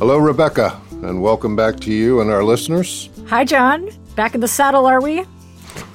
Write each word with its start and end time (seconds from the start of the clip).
Hello, 0.00 0.16
Rebecca, 0.16 0.80
and 1.02 1.20
welcome 1.20 1.54
back 1.54 1.78
to 1.80 1.92
you 1.92 2.22
and 2.22 2.30
our 2.30 2.42
listeners. 2.42 3.10
Hi, 3.28 3.44
John. 3.44 3.90
Back 4.16 4.34
in 4.34 4.40
the 4.40 4.48
saddle, 4.48 4.86
are 4.86 5.02
we? 5.02 5.26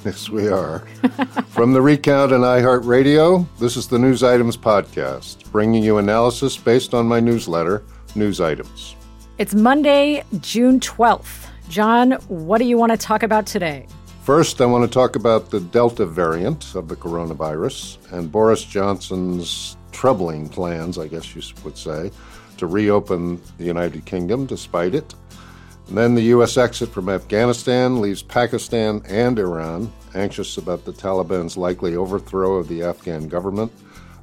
Yes, 0.06 0.30
we 0.30 0.48
are. 0.48 0.82
From 1.48 1.74
the 1.74 1.82
Recount 1.82 2.32
and 2.32 2.44
iHeartRadio, 2.44 3.48
this 3.58 3.76
is 3.76 3.88
the 3.88 3.98
News 3.98 4.22
Items 4.22 4.58
Podcast, 4.58 5.52
bringing 5.52 5.82
you 5.84 5.98
analysis 5.98 6.56
based 6.56 6.94
on 6.94 7.08
my 7.08 7.20
newsletter, 7.20 7.84
News 8.14 8.40
Items. 8.40 8.96
It's 9.40 9.56
Monday, 9.56 10.24
June 10.40 10.80
12th. 10.80 11.48
John, 11.70 12.12
what 12.28 12.60
do 12.60 12.66
you 12.66 12.78
want 12.78 12.92
to 12.92 12.98
talk 13.00 13.24
about 13.24 13.48
today? 13.48 13.88
First, 14.22 14.62
I 14.62 14.68
want 14.68 14.88
to 14.88 14.94
talk 14.94 15.16
about 15.16 15.50
the 15.50 15.62
Delta 15.62 16.06
variant 16.06 16.76
of 16.76 16.90
the 16.90 16.96
coronavirus 16.96 17.98
and 18.12 18.32
Boris 18.32 18.64
Johnson's 18.64 19.78
troubling 19.92 20.48
plans, 20.48 21.00
I 21.00 21.08
guess 21.08 21.36
you 21.36 21.42
would 21.64 21.76
say, 21.76 22.12
to 22.58 22.68
reopen 22.68 23.42
the 23.58 23.66
United 23.66 24.06
Kingdom 24.06 24.46
despite 24.46 24.96
it. 24.96 25.14
And 25.88 25.98
then 25.98 26.16
the 26.16 26.24
U.S. 26.24 26.58
exit 26.58 26.90
from 26.90 27.10
Afghanistan 27.10 28.02
leaves 28.02 28.24
Pakistan 28.24 29.02
and 29.08 29.38
Iran 29.38 29.92
anxious 30.16 30.58
about 30.58 30.86
the 30.86 30.94
Taliban's 30.94 31.58
likely 31.58 31.96
overthrow 31.96 32.56
of 32.56 32.68
the 32.68 32.84
Afghan 32.84 33.28
government, 33.28 33.72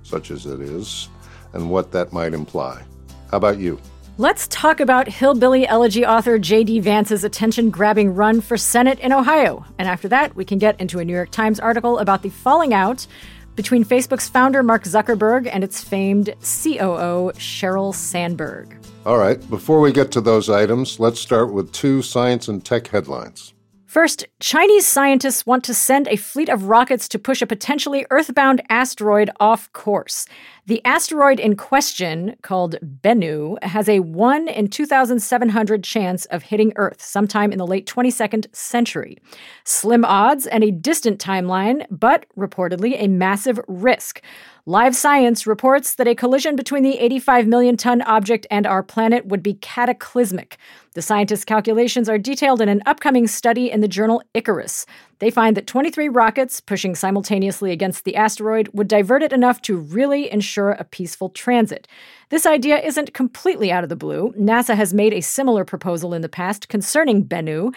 such 0.02 0.30
as 0.30 0.46
it 0.46 0.60
is, 0.60 1.08
and 1.52 1.70
what 1.70 1.92
that 1.92 2.12
might 2.12 2.34
imply. 2.34 2.82
How 3.30 3.36
about 3.36 3.58
you? 3.58 3.78
Let's 4.18 4.46
talk 4.48 4.80
about 4.80 5.08
hillbilly 5.08 5.66
elegy 5.66 6.04
author 6.04 6.38
J.D. 6.38 6.80
Vance's 6.80 7.24
attention 7.24 7.70
grabbing 7.70 8.14
run 8.14 8.42
for 8.42 8.58
Senate 8.58 8.98
in 8.98 9.10
Ohio. 9.10 9.64
And 9.78 9.88
after 9.88 10.06
that, 10.08 10.36
we 10.36 10.44
can 10.44 10.58
get 10.58 10.78
into 10.78 10.98
a 10.98 11.04
New 11.04 11.14
York 11.14 11.30
Times 11.30 11.58
article 11.58 11.98
about 11.98 12.22
the 12.22 12.28
falling 12.28 12.74
out 12.74 13.06
between 13.56 13.84
Facebook's 13.84 14.28
founder 14.28 14.62
Mark 14.62 14.84
Zuckerberg 14.84 15.48
and 15.50 15.62
its 15.62 15.82
famed 15.82 16.28
COO 16.40 17.32
Sheryl 17.36 17.94
Sandberg. 17.94 18.76
All 19.04 19.18
right, 19.18 19.38
before 19.50 19.80
we 19.80 19.92
get 19.92 20.12
to 20.12 20.20
those 20.20 20.48
items, 20.48 21.00
let's 21.00 21.20
start 21.20 21.52
with 21.52 21.72
two 21.72 22.02
science 22.02 22.48
and 22.48 22.64
tech 22.64 22.86
headlines. 22.86 23.52
First, 23.92 24.24
Chinese 24.40 24.88
scientists 24.88 25.44
want 25.44 25.64
to 25.64 25.74
send 25.74 26.08
a 26.08 26.16
fleet 26.16 26.48
of 26.48 26.64
rockets 26.64 27.06
to 27.08 27.18
push 27.18 27.42
a 27.42 27.46
potentially 27.46 28.06
Earthbound 28.10 28.62
asteroid 28.70 29.28
off 29.38 29.70
course. 29.74 30.24
The 30.66 30.84
asteroid 30.84 31.40
in 31.40 31.56
question, 31.56 32.36
called 32.42 32.76
Bennu, 32.80 33.60
has 33.64 33.88
a 33.88 33.98
1 33.98 34.46
in 34.46 34.68
2,700 34.68 35.82
chance 35.82 36.24
of 36.26 36.44
hitting 36.44 36.72
Earth 36.76 37.02
sometime 37.02 37.50
in 37.50 37.58
the 37.58 37.66
late 37.66 37.84
22nd 37.84 38.46
century. 38.54 39.18
Slim 39.64 40.04
odds 40.04 40.46
and 40.46 40.62
a 40.62 40.70
distant 40.70 41.18
timeline, 41.18 41.84
but 41.90 42.26
reportedly 42.38 42.94
a 42.96 43.08
massive 43.08 43.58
risk. 43.66 44.22
Live 44.64 44.94
Science 44.94 45.48
reports 45.48 45.96
that 45.96 46.06
a 46.06 46.14
collision 46.14 46.54
between 46.54 46.84
the 46.84 46.96
85 46.96 47.48
million 47.48 47.76
ton 47.76 48.00
object 48.02 48.46
and 48.48 48.64
our 48.64 48.84
planet 48.84 49.26
would 49.26 49.42
be 49.42 49.54
cataclysmic. 49.54 50.58
The 50.94 51.02
scientists' 51.02 51.44
calculations 51.44 52.08
are 52.08 52.18
detailed 52.18 52.60
in 52.60 52.68
an 52.68 52.82
upcoming 52.86 53.26
study 53.26 53.68
in 53.68 53.80
the 53.80 53.88
journal 53.88 54.22
Icarus. 54.34 54.86
They 55.22 55.30
find 55.30 55.56
that 55.56 55.68
23 55.68 56.08
rockets 56.08 56.58
pushing 56.58 56.96
simultaneously 56.96 57.70
against 57.70 58.02
the 58.02 58.16
asteroid 58.16 58.68
would 58.72 58.88
divert 58.88 59.22
it 59.22 59.32
enough 59.32 59.62
to 59.62 59.76
really 59.76 60.28
ensure 60.28 60.72
a 60.72 60.82
peaceful 60.82 61.28
transit. 61.28 61.86
This 62.30 62.44
idea 62.44 62.80
isn't 62.80 63.14
completely 63.14 63.70
out 63.70 63.84
of 63.84 63.88
the 63.88 63.94
blue. 63.94 64.34
NASA 64.36 64.74
has 64.74 64.92
made 64.92 65.14
a 65.14 65.20
similar 65.20 65.64
proposal 65.64 66.12
in 66.12 66.22
the 66.22 66.28
past 66.28 66.68
concerning 66.68 67.24
Bennu. 67.24 67.72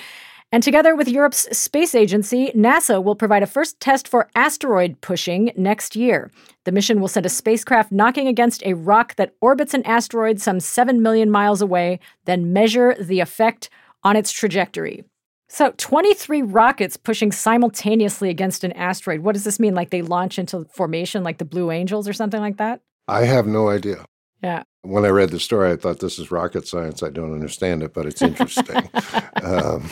And 0.51 0.63
together 0.63 0.95
with 0.95 1.07
Europe's 1.07 1.55
space 1.55 1.93
agency, 1.93 2.51
NASA 2.55 3.03
will 3.03 3.15
provide 3.15 3.43
a 3.43 3.45
first 3.45 3.79
test 3.79 4.07
for 4.07 4.27
asteroid 4.33 4.99
pushing 5.01 5.51
next 5.55 5.95
year. 5.95 6.31
The 6.63 6.71
mission 6.71 6.99
will 6.99 7.07
send 7.07 7.27
a 7.27 7.29
spacecraft 7.29 7.91
knocking 7.91 8.27
against 8.27 8.65
a 8.65 8.73
rock 8.73 9.17
that 9.17 9.35
orbits 9.39 9.75
an 9.75 9.85
asteroid 9.85 10.41
some 10.41 10.59
7 10.59 10.99
million 10.99 11.29
miles 11.29 11.61
away, 11.61 11.99
then 12.25 12.53
measure 12.53 12.95
the 12.99 13.19
effect 13.19 13.69
on 14.03 14.15
its 14.15 14.31
trajectory. 14.31 15.03
So, 15.47 15.73
23 15.77 16.41
rockets 16.41 16.97
pushing 16.97 17.31
simultaneously 17.31 18.29
against 18.29 18.63
an 18.63 18.71
asteroid. 18.73 19.19
What 19.19 19.33
does 19.33 19.43
this 19.43 19.59
mean? 19.59 19.75
Like 19.75 19.91
they 19.91 20.01
launch 20.01 20.39
into 20.39 20.65
formation 20.65 21.23
like 21.23 21.37
the 21.37 21.45
Blue 21.45 21.71
Angels 21.71 22.07
or 22.07 22.13
something 22.13 22.41
like 22.41 22.57
that? 22.57 22.81
I 23.07 23.25
have 23.25 23.45
no 23.45 23.69
idea. 23.69 24.05
Yeah. 24.41 24.63
When 24.81 25.05
I 25.05 25.09
read 25.09 25.31
the 25.31 25.39
story, 25.39 25.71
I 25.71 25.75
thought 25.75 25.99
this 25.99 26.19
is 26.19 26.31
rocket 26.31 26.67
science. 26.67 27.01
I 27.01 27.09
don't 27.09 27.33
understand 27.33 27.83
it, 27.83 27.93
but 27.93 28.05
it's 28.05 28.21
interesting. 28.21 28.89
um, 29.43 29.89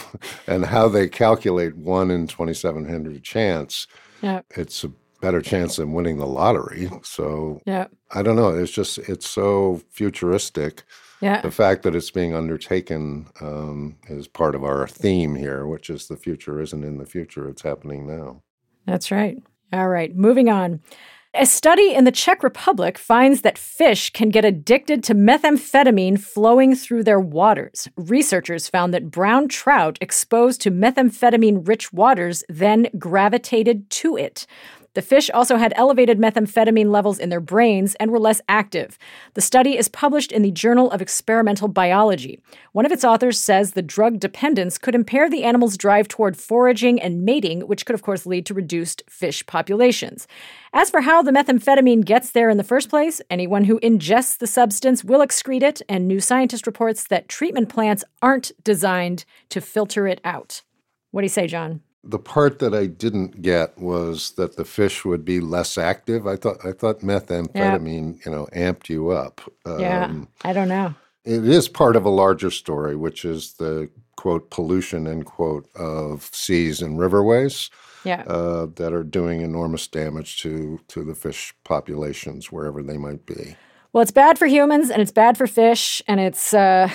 and 0.47 0.65
how 0.65 0.87
they 0.87 1.07
calculate 1.07 1.75
one 1.75 2.11
in 2.11 2.27
2,700 2.27 3.23
chance, 3.23 3.87
yeah. 4.21 4.41
it's 4.51 4.83
a 4.83 4.91
better 5.21 5.41
chance 5.41 5.77
than 5.77 5.93
winning 5.93 6.17
the 6.17 6.27
lottery. 6.27 6.89
So 7.01 7.61
yeah. 7.65 7.87
I 8.11 8.21
don't 8.21 8.35
know. 8.35 8.49
It's 8.49 8.71
just, 8.71 8.97
it's 8.99 9.27
so 9.27 9.81
futuristic. 9.89 10.83
Yeah. 11.23 11.39
The 11.39 11.51
fact 11.51 11.83
that 11.83 11.95
it's 11.95 12.11
being 12.11 12.35
undertaken 12.35 13.27
um, 13.39 13.95
is 14.09 14.27
part 14.27 14.55
of 14.55 14.63
our 14.65 14.87
theme 14.89 15.35
here, 15.35 15.65
which 15.65 15.89
is 15.89 16.07
the 16.07 16.17
future 16.17 16.59
isn't 16.59 16.83
in 16.83 16.97
the 16.97 17.05
future, 17.05 17.47
it's 17.47 17.61
happening 17.61 18.05
now. 18.05 18.41
That's 18.85 19.09
right. 19.09 19.41
All 19.71 19.87
right, 19.87 20.13
moving 20.13 20.49
on. 20.49 20.81
A 21.33 21.45
study 21.45 21.93
in 21.93 22.03
the 22.03 22.11
Czech 22.11 22.43
Republic 22.43 22.97
finds 22.97 23.41
that 23.41 23.57
fish 23.57 24.09
can 24.09 24.29
get 24.29 24.43
addicted 24.43 25.01
to 25.05 25.15
methamphetamine 25.15 26.19
flowing 26.19 26.75
through 26.75 27.05
their 27.05 27.21
waters. 27.21 27.87
Researchers 27.95 28.67
found 28.67 28.93
that 28.93 29.09
brown 29.09 29.47
trout 29.47 29.97
exposed 30.01 30.59
to 30.61 30.71
methamphetamine 30.71 31.65
rich 31.65 31.93
waters 31.93 32.43
then 32.49 32.87
gravitated 32.99 33.89
to 33.89 34.17
it. 34.17 34.45
The 34.93 35.01
fish 35.01 35.29
also 35.31 35.57
had 35.57 35.73
elevated 35.75 36.19
methamphetamine 36.19 36.91
levels 36.91 37.17
in 37.17 37.29
their 37.29 37.39
brains 37.39 37.95
and 37.95 38.11
were 38.11 38.19
less 38.19 38.41
active. 38.47 38.97
The 39.33 39.41
study 39.41 39.77
is 39.77 39.87
published 39.87 40.31
in 40.31 40.43
the 40.43 40.51
Journal 40.51 40.91
of 40.91 41.01
Experimental 41.01 41.67
Biology. 41.67 42.39
One 42.73 42.85
of 42.85 42.91
its 42.91 43.03
authors 43.03 43.39
says 43.39 43.71
the 43.71 43.81
drug 43.81 44.19
dependence 44.19 44.77
could 44.77 44.95
impair 44.95 45.29
the 45.29 45.43
animal's 45.43 45.77
drive 45.77 46.07
toward 46.07 46.37
foraging 46.37 47.01
and 47.01 47.23
mating, 47.23 47.61
which 47.61 47.85
could, 47.85 47.95
of 47.95 48.03
course, 48.03 48.25
lead 48.25 48.45
to 48.45 48.53
reduced 48.53 49.03
fish 49.09 49.45
populations. 49.45 50.27
As 50.73 50.89
for 50.89 51.01
how 51.01 51.21
the 51.21 51.31
methamphetamine 51.31 52.05
gets 52.05 52.31
there 52.31 52.49
in 52.49 52.57
the 52.57 52.63
first 52.63 52.89
place, 52.89 53.21
anyone 53.29 53.63
who 53.63 53.79
ingests 53.79 54.37
the 54.37 54.47
substance 54.47 55.03
will 55.03 55.25
excrete 55.25 55.63
it, 55.63 55.81
and 55.89 56.07
New 56.07 56.19
Scientist 56.19 56.67
reports 56.67 57.05
that 57.07 57.27
treatment 57.27 57.69
plants 57.69 58.03
aren't 58.21 58.51
designed 58.63 59.25
to 59.49 59.61
filter 59.61 60.07
it 60.07 60.21
out. 60.23 60.61
What 61.11 61.21
do 61.21 61.25
you 61.25 61.29
say, 61.29 61.47
John? 61.47 61.81
The 62.03 62.19
part 62.19 62.59
that 62.59 62.73
I 62.73 62.87
didn't 62.87 63.41
get 63.41 63.77
was 63.77 64.31
that 64.31 64.57
the 64.57 64.65
fish 64.65 65.05
would 65.05 65.23
be 65.23 65.39
less 65.39 65.77
active. 65.77 66.27
I 66.27 66.35
thought 66.35 66.57
I 66.65 66.73
thought 66.73 66.99
methamphetamine, 66.99 68.17
yeah. 68.17 68.21
you 68.25 68.31
know, 68.31 68.47
amped 68.53 68.89
you 68.89 69.09
up. 69.09 69.41
Um, 69.65 69.79
yeah, 69.79 70.13
I 70.43 70.53
don't 70.53 70.67
know. 70.67 70.95
It 71.23 71.47
is 71.47 71.69
part 71.69 71.95
of 71.95 72.03
a 72.03 72.09
larger 72.09 72.51
story, 72.51 72.95
which 72.95 73.23
is 73.23 73.53
the 73.53 73.89
quote 74.17 74.49
pollution 74.49 75.07
end 75.07 75.25
quote 75.25 75.69
of 75.75 76.29
seas 76.33 76.81
and 76.81 76.99
riverways. 76.99 77.69
Yeah. 78.03 78.23
Uh, 78.27 78.67
that 78.75 78.91
are 78.91 79.03
doing 79.03 79.39
enormous 79.39 79.87
damage 79.87 80.41
to 80.41 80.81
to 80.89 81.05
the 81.05 81.15
fish 81.15 81.53
populations 81.63 82.51
wherever 82.51 82.83
they 82.83 82.97
might 82.97 83.25
be. 83.25 83.55
Well, 83.93 84.01
it's 84.01 84.11
bad 84.11 84.37
for 84.37 84.47
humans 84.47 84.89
and 84.89 85.01
it's 85.01 85.11
bad 85.11 85.37
for 85.37 85.47
fish, 85.47 86.01
and 86.07 86.19
it's. 86.19 86.53
Uh 86.53 86.89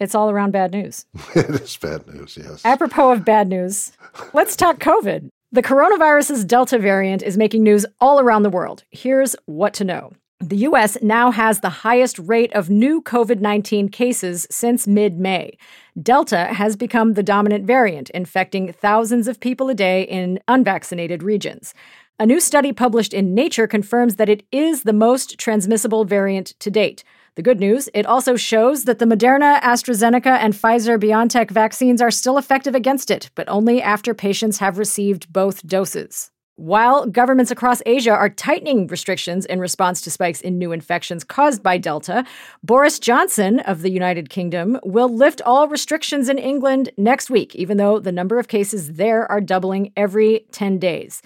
it's 0.00 0.14
all 0.14 0.30
around 0.30 0.50
bad 0.50 0.72
news. 0.72 1.06
it 1.34 1.48
is 1.50 1.76
bad 1.76 2.06
news, 2.08 2.36
yes. 2.40 2.64
Apropos 2.64 3.12
of 3.12 3.24
bad 3.24 3.48
news, 3.48 3.92
let's 4.32 4.56
talk 4.56 4.78
COVID. 4.78 5.28
The 5.52 5.62
coronavirus's 5.62 6.44
Delta 6.44 6.78
variant 6.78 7.22
is 7.22 7.36
making 7.36 7.62
news 7.62 7.84
all 8.00 8.20
around 8.20 8.44
the 8.44 8.50
world. 8.50 8.84
Here's 8.90 9.36
what 9.46 9.74
to 9.74 9.84
know. 9.84 10.12
The 10.42 10.56
US 10.68 10.96
now 11.02 11.30
has 11.30 11.60
the 11.60 11.68
highest 11.68 12.18
rate 12.18 12.52
of 12.54 12.70
new 12.70 13.02
COVID 13.02 13.40
19 13.40 13.90
cases 13.90 14.46
since 14.50 14.86
mid 14.86 15.18
May. 15.18 15.58
Delta 16.02 16.46
has 16.46 16.76
become 16.76 17.12
the 17.12 17.22
dominant 17.22 17.66
variant, 17.66 18.08
infecting 18.10 18.72
thousands 18.72 19.28
of 19.28 19.38
people 19.38 19.68
a 19.68 19.74
day 19.74 20.02
in 20.04 20.40
unvaccinated 20.48 21.22
regions. 21.22 21.74
A 22.18 22.24
new 22.26 22.40
study 22.40 22.72
published 22.72 23.12
in 23.12 23.34
Nature 23.34 23.66
confirms 23.66 24.16
that 24.16 24.28
it 24.28 24.44
is 24.50 24.84
the 24.84 24.92
most 24.94 25.38
transmissible 25.38 26.04
variant 26.04 26.48
to 26.60 26.70
date. 26.70 27.04
The 27.40 27.44
good 27.52 27.58
news, 27.58 27.88
it 27.94 28.04
also 28.04 28.36
shows 28.36 28.84
that 28.84 28.98
the 28.98 29.06
Moderna, 29.06 29.62
AstraZeneca, 29.62 30.26
and 30.26 30.52
Pfizer 30.52 31.02
BioNTech 31.02 31.50
vaccines 31.50 32.02
are 32.02 32.10
still 32.10 32.36
effective 32.36 32.74
against 32.74 33.10
it, 33.10 33.30
but 33.34 33.48
only 33.48 33.80
after 33.80 34.12
patients 34.12 34.58
have 34.58 34.76
received 34.76 35.32
both 35.32 35.66
doses. 35.66 36.30
While 36.56 37.06
governments 37.06 37.50
across 37.50 37.80
Asia 37.86 38.10
are 38.10 38.28
tightening 38.28 38.88
restrictions 38.88 39.46
in 39.46 39.58
response 39.58 40.02
to 40.02 40.10
spikes 40.10 40.42
in 40.42 40.58
new 40.58 40.70
infections 40.70 41.24
caused 41.24 41.62
by 41.62 41.78
Delta, 41.78 42.26
Boris 42.62 42.98
Johnson 42.98 43.60
of 43.60 43.80
the 43.80 43.90
United 43.90 44.28
Kingdom 44.28 44.78
will 44.84 45.08
lift 45.08 45.40
all 45.46 45.66
restrictions 45.66 46.28
in 46.28 46.36
England 46.36 46.90
next 46.98 47.30
week, 47.30 47.54
even 47.54 47.78
though 47.78 47.98
the 47.98 48.12
number 48.12 48.38
of 48.38 48.48
cases 48.48 48.92
there 48.96 49.24
are 49.32 49.40
doubling 49.40 49.94
every 49.96 50.44
10 50.52 50.78
days. 50.78 51.22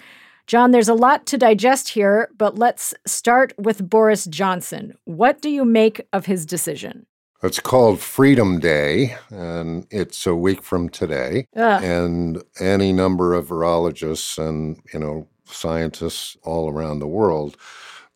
John, 0.47 0.71
there's 0.71 0.89
a 0.89 0.93
lot 0.93 1.25
to 1.27 1.37
digest 1.37 1.89
here, 1.89 2.29
but 2.37 2.57
let's 2.57 2.93
start 3.07 3.53
with 3.57 3.89
Boris 3.89 4.25
Johnson. 4.25 4.93
What 5.05 5.41
do 5.41 5.49
you 5.49 5.65
make 5.65 6.01
of 6.13 6.27
his 6.27 6.45
decision? 6.45 7.07
It's 7.41 7.59
called 7.59 7.99
Freedom 7.99 8.59
Day, 8.59 9.17
and 9.29 9.85
it's 9.91 10.25
a 10.25 10.35
week 10.35 10.61
from 10.61 10.89
today. 10.89 11.47
Ugh. 11.55 11.83
And 11.83 12.43
any 12.59 12.93
number 12.93 13.33
of 13.33 13.47
virologists 13.47 14.37
and 14.37 14.79
you 14.93 14.99
know 14.99 15.27
scientists 15.45 16.37
all 16.43 16.69
around 16.69 16.99
the 16.99 17.07
world 17.07 17.57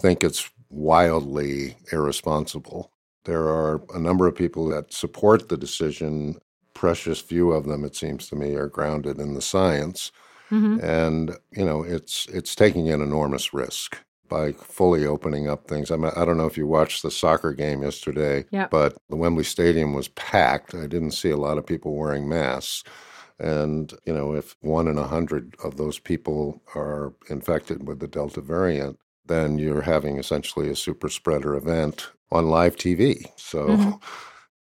think 0.02 0.24
it's 0.24 0.50
wildly 0.70 1.78
irresponsible. 1.92 2.92
There 3.26 3.48
are 3.48 3.82
a 3.94 4.00
number 4.00 4.28
of 4.28 4.36
people 4.36 4.68
that 4.70 4.94
support 4.94 5.50
the 5.50 5.58
decision. 5.58 6.40
Precious 6.74 7.20
few 7.20 7.52
of 7.52 7.66
them, 7.66 7.84
it 7.84 7.96
seems 7.96 8.30
to 8.30 8.36
me, 8.36 8.56
are 8.56 8.68
grounded 8.68 9.20
in 9.20 9.34
the 9.34 9.42
science. 9.42 10.12
Mm-hmm. 10.52 10.80
And, 10.84 11.38
you 11.52 11.66
know, 11.66 11.84
it's 11.84 12.28
it's 12.28 12.56
taking 12.56 12.90
an 12.90 13.02
enormous 13.02 13.54
risk 13.54 13.98
by 14.30 14.52
fully 14.54 15.06
opening 15.06 15.50
up 15.50 15.68
things. 15.68 15.92
I, 15.92 15.96
mean, 15.96 16.12
I 16.16 16.24
don't 16.24 16.38
know 16.38 16.46
if 16.46 16.58
you 16.58 16.68
watched 16.68 17.02
the 17.02 17.12
soccer 17.12 17.52
game 17.54 17.82
yesterday, 17.82 18.46
yep. 18.52 18.70
but 18.70 18.96
the 19.10 19.16
Wembley 19.16 19.44
Stadium 19.44 19.94
was 19.94 20.08
packed. 20.10 20.76
I 20.76 20.86
didn't 20.86 21.12
see 21.12 21.32
a 21.32 21.38
lot 21.38 21.58
of 21.58 21.66
people 21.66 21.96
wearing 21.96 22.30
masks. 22.30 22.84
And, 23.40 23.94
you 24.06 24.14
know, 24.14 24.34
if 24.34 24.56
one 24.62 24.88
in 24.88 24.98
a 24.98 25.08
hundred 25.08 25.56
of 25.64 25.78
those 25.78 25.98
people 25.98 26.62
are 26.76 27.14
infected 27.30 27.88
with 27.88 28.00
the 28.00 28.08
Delta 28.08 28.42
variant, 28.42 29.00
then 29.26 29.58
you're 29.58 29.82
having 29.82 30.18
essentially 30.18 30.70
a 30.70 30.76
super 30.76 31.10
spreader 31.10 31.56
event 31.56 32.10
on 32.32 32.50
live 32.50 32.76
TV. 32.76 33.26
So 33.38 33.68
mm-hmm. 33.68 33.92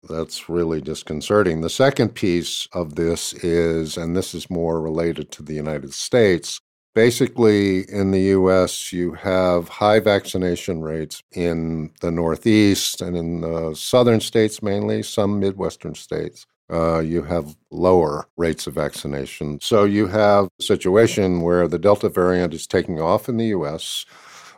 That's 0.09 0.49
really 0.49 0.81
disconcerting. 0.81 1.61
The 1.61 1.71
second 1.71 2.11
piece 2.11 2.69
of 2.73 2.97
this 2.97 3.33
is, 3.35 3.97
and 3.97 4.17
this 4.17 4.35
is 4.35 4.51
more 4.51 4.81
related 4.81 5.31
to 5.33 5.43
the 5.43 5.55
United 5.55 5.95
States, 5.95 6.61
Basically, 6.95 7.91
in 7.91 8.11
the 8.11 8.21
US, 8.37 8.93
you 8.93 9.13
have 9.13 9.71
high 9.71 9.99
vaccination 9.99 10.83
rates 10.83 11.23
in 11.33 11.91
the 12.03 12.11
Northeast 12.11 13.01
and 13.01 13.17
in 13.17 13.41
the 13.41 13.75
southern 13.75 14.21
states 14.21 14.63
mainly, 14.63 15.03
some 15.03 15.41
Midwestern 15.41 15.95
states. 15.95 16.47
Uh, 16.71 16.99
you 17.01 17.23
have 17.23 17.57
lower 17.71 18.29
rates 18.37 18.67
of 18.67 18.75
vaccination. 18.75 19.59
So 19.63 19.85
you 19.85 20.07
have 20.09 20.49
a 20.61 20.63
situation 20.63 21.41
where 21.41 21.67
the 21.67 21.79
Delta 21.79 22.11
variant 22.11 22.53
is 22.53 22.67
taking 22.67 23.01
off 23.01 23.27
in 23.27 23.39
the 23.39 23.47
US. 23.47 24.05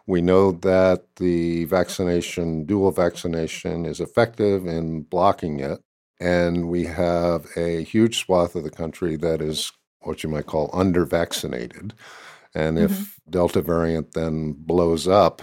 We 0.06 0.20
know 0.20 0.52
that 0.52 1.16
the 1.16 1.64
vaccination, 1.64 2.64
dual 2.64 2.90
vaccination, 2.90 3.86
is 3.86 4.00
effective 4.00 4.66
in 4.66 5.02
blocking 5.02 5.60
it. 5.60 5.80
And 6.20 6.68
we 6.68 6.84
have 6.84 7.46
a 7.56 7.82
huge 7.82 8.18
swath 8.18 8.54
of 8.54 8.64
the 8.64 8.70
country 8.70 9.16
that 9.16 9.40
is 9.40 9.72
what 10.00 10.22
you 10.22 10.28
might 10.28 10.46
call 10.46 10.70
under 10.72 11.04
vaccinated. 11.04 11.94
And 12.54 12.76
mm-hmm. 12.76 12.92
if 12.92 13.18
Delta 13.28 13.62
variant 13.62 14.12
then 14.12 14.52
blows 14.52 15.08
up 15.08 15.42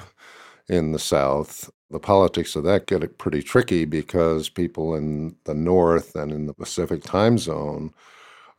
in 0.70 0.92
the 0.92 1.00
South, 1.00 1.70
the 1.90 2.00
politics 2.00 2.56
of 2.56 2.64
that 2.64 2.88
get 2.88 3.18
pretty 3.18 3.42
tricky 3.42 3.86
because 3.86 4.48
people 4.48 4.96
in 4.96 5.36
the 5.44 5.54
North 5.54 6.16
and 6.16 6.32
in 6.32 6.46
the 6.46 6.54
Pacific 6.54 7.04
time 7.04 7.38
zone 7.38 7.94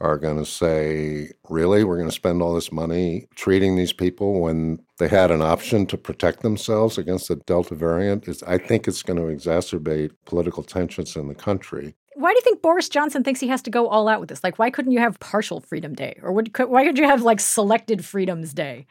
are 0.03 0.19
going 0.19 0.37
to 0.37 0.45
say, 0.45 1.31
really, 1.49 1.85
we're 1.85 1.97
going 1.97 2.09
to 2.09 2.15
spend 2.15 2.43
all 2.43 2.55
this 2.55 2.73
money 2.73 3.27
treating 3.37 3.77
these 3.77 3.93
people 3.93 4.41
when 4.41 4.81
they 4.99 5.09
had 5.09 5.31
an 5.31 5.41
option 5.41 5.87
to 5.87 5.97
protect 5.97 6.43
themselves 6.43 6.99
against 6.99 7.29
the 7.29 7.37
Delta 7.37 7.77
variant? 7.77 8.27
Is, 8.27 8.43
I 8.43 8.59
think 8.59 8.89
it's 8.89 9.03
going 9.03 9.19
to 9.19 9.35
exacerbate 9.35 10.11
political 10.27 10.65
tensions 10.65 11.15
in 11.15 11.29
the 11.29 11.35
country. 11.35 11.95
Why 12.15 12.33
do 12.33 12.37
you 12.37 12.43
think 12.43 12.61
Boris 12.61 12.89
Johnson 12.89 13.23
thinks 13.23 13.41
he 13.41 13.49
has 13.49 13.63
to 13.63 13.71
go 13.71 13.89
all 13.89 14.09
out 14.09 14.21
with 14.21 14.29
this? 14.29 14.45
Like, 14.45 14.59
why 14.59 14.71
couldn't 14.71 14.93
you 14.93 14.99
have 14.99 15.21
partial 15.21 15.61
Freedom 15.61 15.95
Day? 15.95 16.19
Or 16.23 16.33
would, 16.33 16.57
why 16.59 16.85
could 16.85 16.99
you 16.99 17.07
have 17.07 17.23
like 17.23 17.41
selected 17.41 18.05
Freedoms 18.05 18.53
Day? 18.53 18.87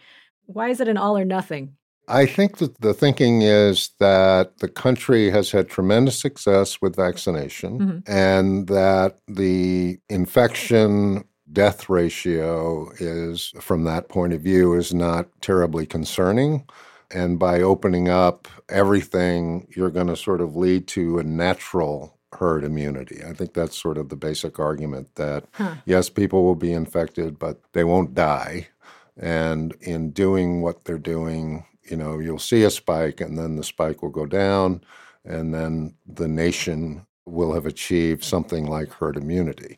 Why 0.45 0.69
is 0.69 0.79
it 0.79 0.87
an 0.87 0.97
all 0.97 1.17
or 1.17 1.25
nothing? 1.25 1.75
I 2.11 2.25
think 2.25 2.57
that 2.57 2.81
the 2.81 2.93
thinking 2.93 3.41
is 3.41 3.91
that 3.99 4.57
the 4.57 4.67
country 4.67 5.29
has 5.29 5.51
had 5.51 5.69
tremendous 5.69 6.19
success 6.19 6.81
with 6.81 6.95
vaccination 6.95 7.79
mm-hmm. 7.79 8.11
and 8.11 8.67
that 8.67 9.17
the 9.27 9.99
infection 10.09 11.23
death 11.51 11.89
ratio 11.89 12.91
is, 12.99 13.53
from 13.61 13.85
that 13.85 14.09
point 14.09 14.33
of 14.33 14.41
view, 14.41 14.73
is 14.73 14.93
not 14.93 15.27
terribly 15.41 15.85
concerning. 15.85 16.65
And 17.09 17.39
by 17.39 17.61
opening 17.61 18.09
up 18.09 18.47
everything, 18.69 19.67
you're 19.75 19.89
going 19.89 20.07
to 20.07 20.15
sort 20.15 20.41
of 20.41 20.55
lead 20.55 20.87
to 20.89 21.19
a 21.19 21.23
natural 21.23 22.17
herd 22.33 22.63
immunity. 22.63 23.21
I 23.23 23.33
think 23.33 23.53
that's 23.53 23.77
sort 23.77 23.97
of 23.97 24.09
the 24.09 24.15
basic 24.15 24.59
argument 24.59 25.15
that 25.15 25.45
huh. 25.53 25.75
yes, 25.85 26.09
people 26.09 26.43
will 26.43 26.55
be 26.55 26.73
infected, 26.73 27.39
but 27.39 27.61
they 27.73 27.83
won't 27.83 28.13
die. 28.13 28.67
And 29.17 29.75
in 29.81 30.11
doing 30.11 30.61
what 30.61 30.85
they're 30.85 30.97
doing, 30.97 31.65
you 31.83 31.97
know, 31.97 32.19
you'll 32.19 32.39
see 32.39 32.63
a 32.63 32.69
spike 32.69 33.21
and 33.21 33.37
then 33.37 33.55
the 33.55 33.63
spike 33.63 34.01
will 34.01 34.09
go 34.09 34.25
down, 34.25 34.81
and 35.25 35.53
then 35.53 35.95
the 36.05 36.27
nation 36.27 37.05
will 37.25 37.53
have 37.53 37.65
achieved 37.65 38.23
something 38.23 38.65
like 38.65 38.91
herd 38.91 39.17
immunity. 39.17 39.77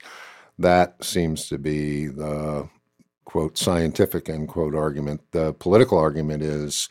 That 0.59 1.03
seems 1.03 1.47
to 1.49 1.57
be 1.57 2.07
the 2.07 2.69
quote 3.25 3.57
scientific 3.57 4.29
end 4.29 4.47
quote 4.47 4.75
argument. 4.75 5.21
The 5.31 5.53
political 5.53 5.97
argument 5.97 6.43
is, 6.43 6.89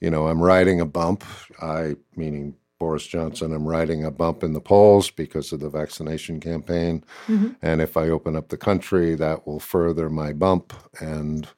you 0.00 0.10
know, 0.10 0.28
I'm 0.28 0.42
riding 0.42 0.80
a 0.80 0.86
bump, 0.86 1.24
I 1.60 1.96
meaning 2.14 2.54
Boris 2.78 3.06
Johnson, 3.06 3.52
I'm 3.52 3.66
riding 3.66 4.04
a 4.04 4.10
bump 4.10 4.44
in 4.44 4.52
the 4.52 4.60
polls 4.60 5.10
because 5.10 5.52
of 5.52 5.60
the 5.60 5.68
vaccination 5.68 6.38
campaign. 6.38 7.04
Mm-hmm. 7.26 7.52
And 7.62 7.80
if 7.80 7.96
I 7.96 8.08
open 8.08 8.36
up 8.36 8.48
the 8.48 8.56
country, 8.56 9.16
that 9.16 9.46
will 9.46 9.58
further 9.58 10.08
my 10.08 10.32
bump, 10.32 10.72
and 11.00 11.48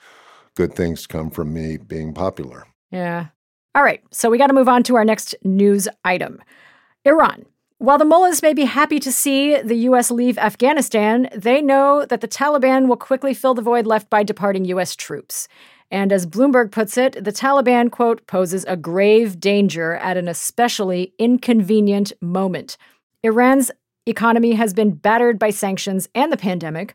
good 0.54 0.74
things 0.74 1.06
come 1.06 1.30
from 1.30 1.52
me 1.52 1.76
being 1.76 2.14
popular. 2.14 2.66
Yeah. 2.90 3.26
All 3.74 3.82
right. 3.82 4.02
So 4.10 4.30
we 4.30 4.38
got 4.38 4.48
to 4.48 4.54
move 4.54 4.68
on 4.68 4.82
to 4.84 4.96
our 4.96 5.04
next 5.04 5.34
news 5.44 5.88
item 6.04 6.42
Iran. 7.04 7.46
While 7.78 7.96
the 7.96 8.04
mullahs 8.04 8.42
may 8.42 8.52
be 8.52 8.66
happy 8.66 9.00
to 9.00 9.10
see 9.10 9.60
the 9.62 9.76
U.S. 9.76 10.10
leave 10.10 10.36
Afghanistan, 10.36 11.30
they 11.34 11.62
know 11.62 12.04
that 12.04 12.20
the 12.20 12.28
Taliban 12.28 12.88
will 12.88 12.96
quickly 12.96 13.32
fill 13.32 13.54
the 13.54 13.62
void 13.62 13.86
left 13.86 14.10
by 14.10 14.22
departing 14.22 14.66
U.S. 14.66 14.94
troops. 14.94 15.48
And 15.90 16.12
as 16.12 16.26
Bloomberg 16.26 16.72
puts 16.72 16.98
it, 16.98 17.24
the 17.24 17.32
Taliban, 17.32 17.90
quote, 17.90 18.26
poses 18.26 18.64
a 18.68 18.76
grave 18.76 19.40
danger 19.40 19.94
at 19.94 20.18
an 20.18 20.28
especially 20.28 21.14
inconvenient 21.18 22.12
moment. 22.20 22.76
Iran's 23.22 23.70
economy 24.06 24.52
has 24.52 24.74
been 24.74 24.90
battered 24.92 25.38
by 25.38 25.50
sanctions 25.50 26.08
and 26.14 26.30
the 26.30 26.36
pandemic, 26.36 26.94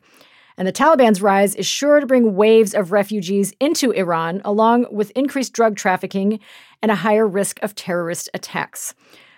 and 0.57 0.67
the 0.67 0.73
Taliban's 0.73 1.21
rise 1.21 1.55
is 1.55 1.65
sure 1.65 1.99
to 1.99 2.05
bring 2.05 2.35
waves 2.35 2.73
of 2.73 2.91
refugees 2.91 3.53
into 3.59 3.91
Iran, 3.91 4.41
along 4.45 4.85
with 4.91 5.11
increased 5.11 5.53
drug 5.53 5.75
trafficking 5.75 6.39
and 6.81 6.91
a 6.91 6.95
higher 6.95 7.27
risk 7.27 7.61
of 7.61 7.75
terrorist 7.75 8.29
attacks. 8.33 8.93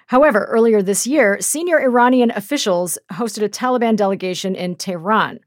However, 0.08 0.46
earlier 0.46 0.82
this 0.82 1.06
year, 1.06 1.38
senior 1.42 1.82
Iranian 1.82 2.32
officials 2.32 2.98
hosted 3.14 3.44
a 3.44 3.50
Taliban 3.50 3.96
delegation 3.96 4.56
in 4.56 4.76
Tehran. 4.76 5.40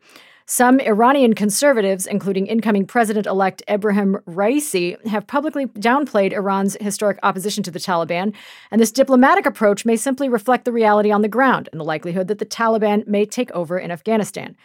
Some 0.44 0.80
Iranian 0.80 1.34
conservatives, 1.34 2.08
including 2.08 2.48
incoming 2.48 2.84
President 2.84 3.24
elect 3.24 3.62
Ebrahim 3.68 4.20
Raisi, 4.24 5.00
have 5.06 5.28
publicly 5.28 5.66
downplayed 5.66 6.32
Iran's 6.32 6.76
historic 6.80 7.20
opposition 7.22 7.62
to 7.62 7.70
the 7.70 7.78
Taliban, 7.78 8.34
and 8.72 8.80
this 8.80 8.90
diplomatic 8.90 9.46
approach 9.46 9.84
may 9.84 9.94
simply 9.94 10.28
reflect 10.28 10.64
the 10.64 10.72
reality 10.72 11.12
on 11.12 11.22
the 11.22 11.28
ground 11.28 11.68
and 11.70 11.80
the 11.80 11.84
likelihood 11.84 12.26
that 12.26 12.40
the 12.40 12.44
Taliban 12.44 13.06
may 13.06 13.24
take 13.24 13.52
over 13.52 13.78
in 13.78 13.92
Afghanistan. 13.92 14.56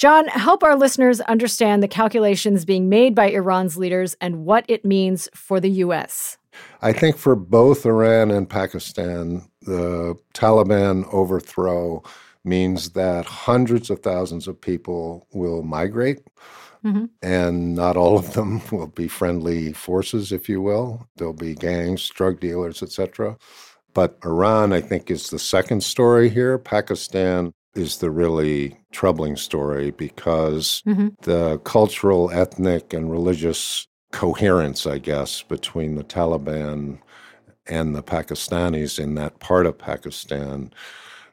John, 0.00 0.28
help 0.28 0.62
our 0.62 0.76
listeners 0.76 1.20
understand 1.20 1.82
the 1.82 1.88
calculations 1.88 2.64
being 2.64 2.88
made 2.88 3.14
by 3.14 3.28
Iran's 3.28 3.76
leaders 3.76 4.16
and 4.18 4.46
what 4.46 4.64
it 4.66 4.82
means 4.82 5.28
for 5.34 5.60
the 5.60 5.68
U.S. 5.84 6.38
I 6.80 6.94
think 6.94 7.18
for 7.18 7.36
both 7.36 7.84
Iran 7.84 8.30
and 8.30 8.48
Pakistan, 8.48 9.46
the 9.60 10.16
Taliban 10.32 11.06
overthrow 11.12 12.02
means 12.44 12.92
that 12.92 13.26
hundreds 13.26 13.90
of 13.90 14.00
thousands 14.00 14.48
of 14.48 14.58
people 14.58 15.26
will 15.34 15.62
migrate. 15.62 16.20
Mm-hmm. 16.82 17.04
And 17.20 17.74
not 17.74 17.98
all 17.98 18.16
of 18.16 18.32
them 18.32 18.62
will 18.72 18.86
be 18.86 19.06
friendly 19.06 19.74
forces, 19.74 20.32
if 20.32 20.48
you 20.48 20.62
will. 20.62 21.06
There'll 21.16 21.34
be 21.34 21.54
gangs, 21.54 22.08
drug 22.08 22.40
dealers, 22.40 22.82
etc. 22.82 23.36
But 23.92 24.16
Iran, 24.24 24.72
I 24.72 24.80
think, 24.80 25.10
is 25.10 25.28
the 25.28 25.38
second 25.38 25.82
story 25.82 26.30
here. 26.30 26.56
Pakistan 26.56 27.52
is 27.74 27.98
the 27.98 28.10
really 28.10 28.78
troubling 28.92 29.36
story 29.36 29.90
because 29.92 30.82
mm-hmm. 30.86 31.08
the 31.22 31.58
cultural, 31.58 32.30
ethnic, 32.30 32.92
and 32.92 33.10
religious 33.10 33.86
coherence, 34.12 34.86
I 34.86 34.98
guess, 34.98 35.42
between 35.42 35.94
the 35.94 36.04
Taliban 36.04 36.98
and 37.66 37.94
the 37.94 38.02
Pakistanis 38.02 38.98
in 38.98 39.14
that 39.14 39.38
part 39.38 39.66
of 39.66 39.78
Pakistan 39.78 40.72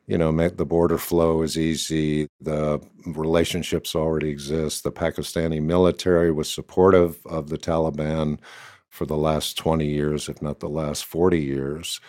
you 0.08 0.17
know, 0.17 0.32
make 0.32 0.56
the 0.56 0.65
border 0.65 0.98
flow 0.98 1.41
is 1.41 1.58
easy. 1.58 2.27
The 2.39 2.79
relationships 3.06 3.94
already 3.94 4.29
exist. 4.29 4.84
The 4.84 4.91
Pakistani 4.91 5.62
military 5.62 6.32
was 6.32 6.50
supportive 6.50 7.20
of 7.25 7.50
the 7.50 7.58
Taliban 7.58 8.39
for 8.89 9.06
the 9.06 9.17
last 9.17 9.58
20 9.58 9.86
years, 9.86 10.29
if 10.29 10.41
not 10.41 10.62
the 10.62 10.70
last 10.70 11.06
40 11.06 11.39
years. 11.41 12.00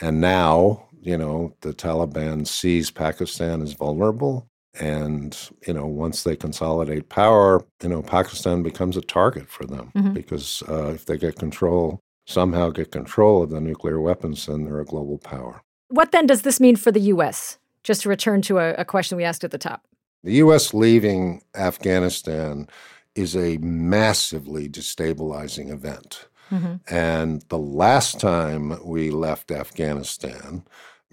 And 0.00 0.20
now, 0.20 0.88
you 1.02 1.16
know, 1.16 1.54
the 1.60 1.74
Taliban 1.74 2.46
sees 2.46 2.90
Pakistan 2.90 3.60
as 3.60 3.72
vulnerable. 3.72 4.46
And, 4.80 5.36
you 5.66 5.74
know, 5.74 5.86
once 5.86 6.22
they 6.22 6.34
consolidate 6.34 7.10
power, 7.10 7.62
you 7.82 7.90
know, 7.90 8.02
Pakistan 8.02 8.62
becomes 8.62 8.96
a 8.96 9.02
target 9.02 9.50
for 9.50 9.66
them 9.66 9.92
mm-hmm. 9.94 10.14
because 10.14 10.62
uh, 10.68 10.92
if 10.94 11.04
they 11.04 11.18
get 11.18 11.36
control, 11.36 12.00
somehow 12.26 12.70
get 12.70 12.90
control 12.90 13.42
of 13.42 13.50
the 13.50 13.60
nuclear 13.60 14.00
weapons, 14.00 14.46
then 14.46 14.64
they're 14.64 14.80
a 14.80 14.84
global 14.84 15.18
power. 15.18 15.60
What 15.88 16.12
then 16.12 16.26
does 16.26 16.42
this 16.42 16.58
mean 16.58 16.76
for 16.76 16.90
the 16.90 17.00
U.S.? 17.00 17.58
Just 17.84 18.02
to 18.02 18.08
return 18.08 18.40
to 18.42 18.58
a, 18.58 18.74
a 18.74 18.84
question 18.84 19.18
we 19.18 19.24
asked 19.24 19.44
at 19.44 19.50
the 19.50 19.58
top. 19.58 19.84
The 20.24 20.34
U.S. 20.34 20.72
leaving 20.72 21.42
Afghanistan 21.54 22.68
is 23.14 23.36
a 23.36 23.58
massively 23.58 24.68
destabilizing 24.68 25.70
event. 25.70 26.28
Mm-hmm. 26.50 26.94
And 26.94 27.42
the 27.48 27.58
last 27.58 28.20
time 28.20 28.78
we 28.84 29.10
left 29.10 29.50
Afghanistan, 29.50 30.64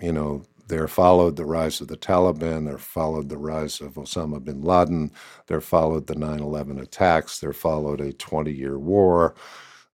you 0.01 0.11
know, 0.11 0.43
there 0.69 0.87
followed 0.87 1.35
the 1.35 1.45
rise 1.45 1.81
of 1.81 1.87
the 1.87 1.97
Taliban, 1.97 2.65
there 2.65 2.77
followed 2.77 3.29
the 3.29 3.37
rise 3.37 3.81
of 3.81 3.95
Osama 3.95 4.43
bin 4.43 4.61
Laden, 4.61 5.11
there 5.47 5.61
followed 5.61 6.07
the 6.07 6.15
9 6.15 6.39
11 6.39 6.79
attacks, 6.79 7.39
there 7.39 7.53
followed 7.53 7.99
a 7.99 8.13
20 8.13 8.51
year 8.51 8.77
war. 8.77 9.35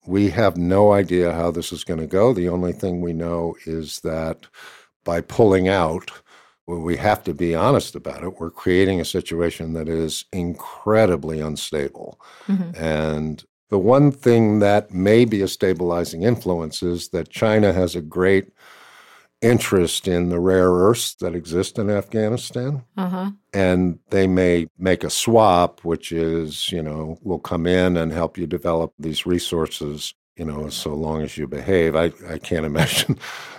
We 0.07 0.31
have 0.31 0.57
no 0.57 0.93
idea 0.93 1.33
how 1.33 1.51
this 1.51 1.73
is 1.73 1.85
going 1.85 2.01
to 2.01 2.07
go. 2.07 2.35
The 2.35 2.49
only 2.49 2.73
thing 2.73 3.01
we 3.01 3.13
know 3.13 3.57
is 3.65 4.01
that 4.01 4.47
by 5.05 5.21
pulling 5.21 5.69
out, 5.69 6.11
well, 6.67 6.81
we 6.81 6.97
have 6.97 7.23
to 7.25 7.35
be 7.35 7.55
honest 7.55 7.95
about 7.95 8.25
it. 8.25 8.41
We're 8.41 8.51
creating 8.51 9.01
a 9.01 9.05
situation 9.05 9.75
that 9.75 9.89
is 9.89 10.25
incredibly 10.33 11.41
unstable. 11.41 12.21
Mm-hmm. 12.49 12.83
And 12.83 13.45
the 13.71 13.79
one 13.79 14.11
thing 14.11 14.59
that 14.59 14.93
may 14.93 15.25
be 15.25 15.41
a 15.43 15.49
stabilizing 15.49 16.23
influence 16.23 16.83
is 16.83 17.09
that 17.11 17.31
China 17.31 17.73
has 17.73 17.95
a 17.95 18.01
great 18.01 18.51
interest 19.45 20.09
in 20.09 20.31
the 20.31 20.41
rare 20.41 20.71
earths 20.71 21.15
that 21.17 21.35
exist 21.35 21.79
in 21.79 21.91
Afghanistan. 21.91 22.83
Uh-huh. 22.97 23.31
And 23.53 23.99
they 24.11 24.27
may 24.27 24.67
make 24.79 25.05
a 25.05 25.11
swap, 25.11 25.81
which 25.85 26.11
is, 26.11 26.73
you 26.73 26.83
know, 26.83 27.19
we'll 27.23 27.39
come 27.39 27.67
in 27.67 27.97
and 27.97 28.11
help 28.11 28.39
you 28.39 28.47
develop 28.47 28.95
these 28.99 29.27
resources, 29.27 30.15
you 30.37 30.47
know, 30.47 30.71
so 30.71 30.95
long 30.95 31.21
as 31.21 31.37
you 31.37 31.47
behave. 31.47 31.95
I, 31.95 32.13
I 32.29 32.39
can't 32.39 32.67
imagine 32.73 33.19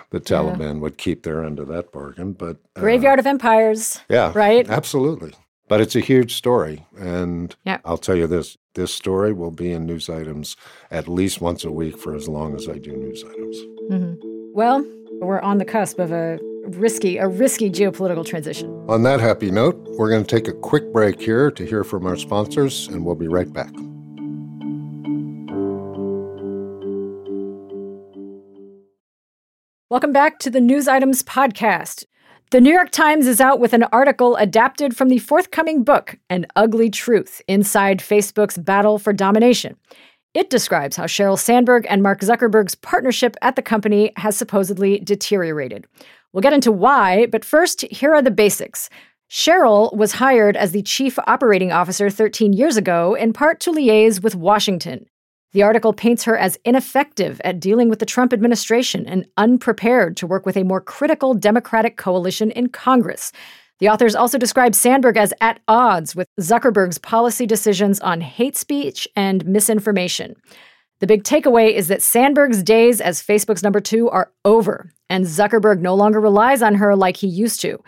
the 0.10 0.20
Taliban 0.20 0.76
yeah. 0.76 0.80
would 0.82 0.98
keep 0.98 1.24
their 1.24 1.44
end 1.44 1.60
of 1.60 1.68
that 1.68 1.92
bargain. 1.92 2.34
But 2.34 2.58
uh, 2.76 2.82
graveyard 2.82 3.20
of 3.20 3.28
empires. 3.28 4.02
Yeah. 4.10 4.32
Right? 4.34 4.68
Absolutely. 4.68 5.34
But 5.68 5.82
it's 5.82 5.96
a 5.96 6.00
huge 6.00 6.36
story. 6.36 6.86
And 6.98 7.56
yeah. 7.64 7.80
I'll 7.86 7.98
tell 7.98 8.16
you 8.16 8.28
this 8.28 8.58
this 8.74 8.94
story 8.94 9.34
will 9.34 9.52
be 9.52 9.72
in 9.72 9.86
news 9.86 10.10
items 10.10 10.58
at 10.92 11.08
least 11.08 11.42
once 11.42 11.64
a 11.64 11.72
week 11.72 11.98
for 11.98 12.14
as 12.14 12.28
long 12.28 12.56
as 12.56 12.68
I 12.68 12.78
do 12.78 12.92
news 12.92 13.24
items. 13.24 13.58
Mm-hmm. 13.90 14.52
Well, 14.54 14.86
we're 15.22 15.40
on 15.42 15.58
the 15.58 15.66
cusp 15.66 16.00
of 16.00 16.12
a 16.12 16.40
risky, 16.70 17.18
a 17.18 17.28
risky 17.28 17.70
geopolitical 17.70 18.26
transition. 18.26 18.70
On 18.90 19.04
that 19.04 19.20
happy 19.20 19.52
note, 19.52 19.76
we're 19.98 20.10
going 20.10 20.24
to 20.24 20.36
take 20.36 20.48
a 20.48 20.54
quick 20.54 20.92
break 20.92 21.22
here 21.22 21.52
to 21.52 21.66
hear 21.66 21.84
from 21.84 22.06
our 22.06 22.16
sponsors, 22.16 22.88
and 22.88 23.06
we'll 23.06 23.16
be 23.16 23.28
right 23.28 23.52
back. 23.52 23.72
Welcome 29.90 30.12
back 30.12 30.40
to 30.40 30.50
the 30.50 30.60
News 30.60 30.88
Items 30.88 31.24
Podcast. 31.24 32.06
The 32.52 32.62
New 32.62 32.72
York 32.72 32.92
Times 32.92 33.28
is 33.28 33.42
out 33.42 33.60
with 33.60 33.74
an 33.74 33.84
article 33.92 34.36
adapted 34.36 34.96
from 34.96 35.10
the 35.10 35.20
forthcoming 35.20 35.84
book, 35.84 36.18
An 36.30 36.46
Ugly 36.56 36.90
Truth 36.90 37.42
Inside 37.48 38.00
Facebook's 38.00 38.58
Battle 38.58 39.00
for 39.00 39.14
Domination. 39.14 39.78
It 40.36 40.50
describes 40.50 40.98
how 40.98 41.06
Sheryl 41.06 41.40
Sandberg 41.40 41.88
and 41.90 42.04
Mark 42.04 42.20
Zuckerberg's 42.20 42.76
partnership 42.76 43.38
at 43.42 43.56
the 43.56 43.62
company 43.62 44.12
has 44.18 44.36
supposedly 44.36 45.00
deteriorated. 45.00 45.88
We'll 46.34 46.42
get 46.42 46.52
into 46.52 46.74
why, 46.74 47.28
but 47.28 47.46
first, 47.46 47.84
here 47.84 48.14
are 48.14 48.22
the 48.22 48.32
basics. 48.32 48.90
Sheryl 49.32 49.96
was 49.96 50.12
hired 50.12 50.58
as 50.58 50.74
the 50.74 50.82
chief 50.82 51.18
operating 51.26 51.72
officer 51.72 52.10
13 52.10 52.52
years 52.52 52.76
ago, 52.76 53.16
in 53.16 53.32
part 53.32 53.62
to 53.62 53.72
liaise 53.72 54.22
with 54.22 54.36
Washington. 54.36 55.06
The 55.54 55.64
article 55.64 55.94
paints 55.94 56.26
her 56.26 56.38
as 56.38 56.60
ineffective 56.66 57.40
at 57.46 57.62
dealing 57.62 57.88
with 57.88 58.00
the 58.00 58.06
Trump 58.06 58.34
administration 58.34 59.06
and 59.08 59.26
unprepared 59.38 60.18
to 60.18 60.28
work 60.28 60.46
with 60.46 60.58
a 60.58 60.64
more 60.64 60.82
critical 60.82 61.34
Democratic 61.34 61.96
coalition 61.96 62.52
in 62.52 62.68
Congress. 62.68 63.32
The 63.80 63.90
authors 63.90 64.16
also 64.16 64.38
describe 64.38 64.74
Sandberg 64.74 65.18
as 65.18 65.34
at 65.42 65.60
odds 65.68 66.16
with 66.16 66.28
Zuckerberg's 66.40 66.98
policy 66.98 67.46
decisions 67.46 68.00
on 68.00 68.22
hate 68.22 68.56
speech 68.56 69.08
and 69.16 69.46
misinformation. 69.46 70.36
The 71.00 71.08
big 71.08 71.24
takeaway 71.24 71.74
is 71.74 71.90
that 71.90 72.02
Sandberg's 72.02 72.64
days 72.64 73.02
as 73.02 73.22
Facebook's 73.22 73.64
number 73.64 73.82
two 73.82 74.10
are 74.10 74.32
over, 74.46 74.94
and 75.10 75.26
Zuckerberg 75.26 75.82
no 75.82 75.94
longer 75.94 76.22
relies 76.22 76.62
on 76.62 76.76
her 76.76 76.96
like 76.96 77.18
he 77.18 77.28
used 77.28 77.60
to. 77.62 77.84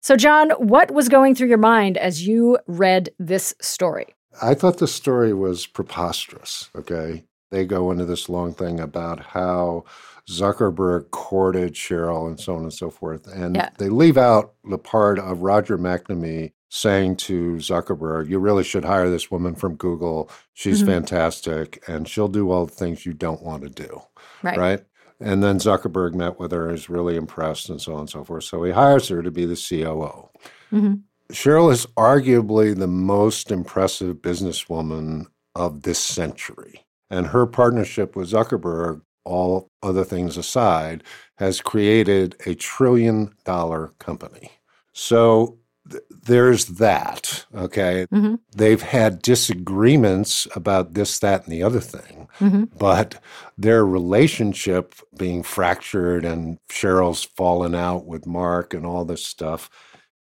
So, 0.00 0.16
John, 0.16 0.50
what 0.52 0.92
was 0.92 1.08
going 1.08 1.34
through 1.34 1.48
your 1.48 1.58
mind 1.58 1.96
as 1.96 2.26
you 2.26 2.58
read 2.68 3.10
this 3.18 3.52
story? 3.60 4.14
I 4.40 4.54
thought 4.54 4.78
the 4.78 4.88
story 4.88 5.32
was 5.32 5.66
preposterous. 5.66 6.70
Okay. 6.76 7.24
They 7.50 7.66
go 7.66 7.90
into 7.90 8.06
this 8.06 8.28
long 8.28 8.54
thing 8.54 8.80
about 8.80 9.20
how 9.20 9.84
Zuckerberg 10.28 11.10
courted 11.10 11.74
Sheryl 11.74 12.28
and 12.28 12.38
so 12.38 12.54
on 12.54 12.62
and 12.62 12.72
so 12.72 12.90
forth. 12.90 13.26
And 13.26 13.56
yeah. 13.56 13.70
they 13.78 13.88
leave 13.88 14.16
out 14.16 14.54
the 14.64 14.78
part 14.78 15.18
of 15.18 15.42
Roger 15.42 15.76
McNamee 15.76 16.52
saying 16.68 17.16
to 17.16 17.56
Zuckerberg, 17.56 18.28
You 18.28 18.38
really 18.38 18.64
should 18.64 18.84
hire 18.84 19.10
this 19.10 19.30
woman 19.30 19.54
from 19.54 19.76
Google. 19.76 20.30
She's 20.54 20.78
mm-hmm. 20.78 20.92
fantastic 20.92 21.82
and 21.88 22.08
she'll 22.08 22.28
do 22.28 22.50
all 22.50 22.66
the 22.66 22.74
things 22.74 23.04
you 23.04 23.12
don't 23.12 23.42
want 23.42 23.62
to 23.62 23.68
do. 23.68 24.02
Right. 24.42 24.58
Right. 24.58 24.84
And 25.20 25.42
then 25.42 25.58
Zuckerberg 25.58 26.14
met 26.14 26.40
with 26.40 26.50
her, 26.50 26.68
and 26.68 26.76
is 26.76 26.90
really 26.90 27.14
impressed, 27.14 27.68
and 27.68 27.80
so 27.80 27.94
on 27.94 28.00
and 28.00 28.10
so 28.10 28.24
forth. 28.24 28.42
So 28.42 28.64
he 28.64 28.72
hires 28.72 29.06
her 29.06 29.22
to 29.22 29.30
be 29.30 29.46
the 29.46 29.54
COO. 29.54 30.28
Mm-hmm. 30.72 30.94
Sheryl 31.30 31.72
is 31.72 31.86
arguably 31.96 32.76
the 32.76 32.88
most 32.88 33.52
impressive 33.52 34.16
businesswoman 34.16 35.26
of 35.54 35.82
this 35.82 36.00
century. 36.00 36.84
And 37.08 37.28
her 37.28 37.46
partnership 37.46 38.16
with 38.16 38.30
Zuckerberg 38.30 39.02
all 39.24 39.68
other 39.82 40.04
things 40.04 40.36
aside, 40.36 41.02
has 41.36 41.60
created 41.60 42.36
a 42.46 42.54
trillion 42.54 43.34
dollar 43.44 43.92
company. 43.98 44.50
So 44.92 45.58
th- 45.90 46.02
there's 46.24 46.66
that. 46.66 47.44
Okay. 47.54 48.06
Mm-hmm. 48.12 48.36
They've 48.54 48.82
had 48.82 49.22
disagreements 49.22 50.46
about 50.54 50.94
this, 50.94 51.18
that, 51.20 51.44
and 51.44 51.52
the 51.52 51.62
other 51.62 51.80
thing, 51.80 52.28
mm-hmm. 52.38 52.64
but 52.78 53.20
their 53.58 53.84
relationship 53.84 54.94
being 55.16 55.42
fractured 55.42 56.24
and 56.24 56.58
Sheryl's 56.70 57.24
fallen 57.24 57.74
out 57.74 58.06
with 58.06 58.26
Mark 58.26 58.74
and 58.74 58.86
all 58.86 59.04
this 59.04 59.24
stuff 59.26 59.70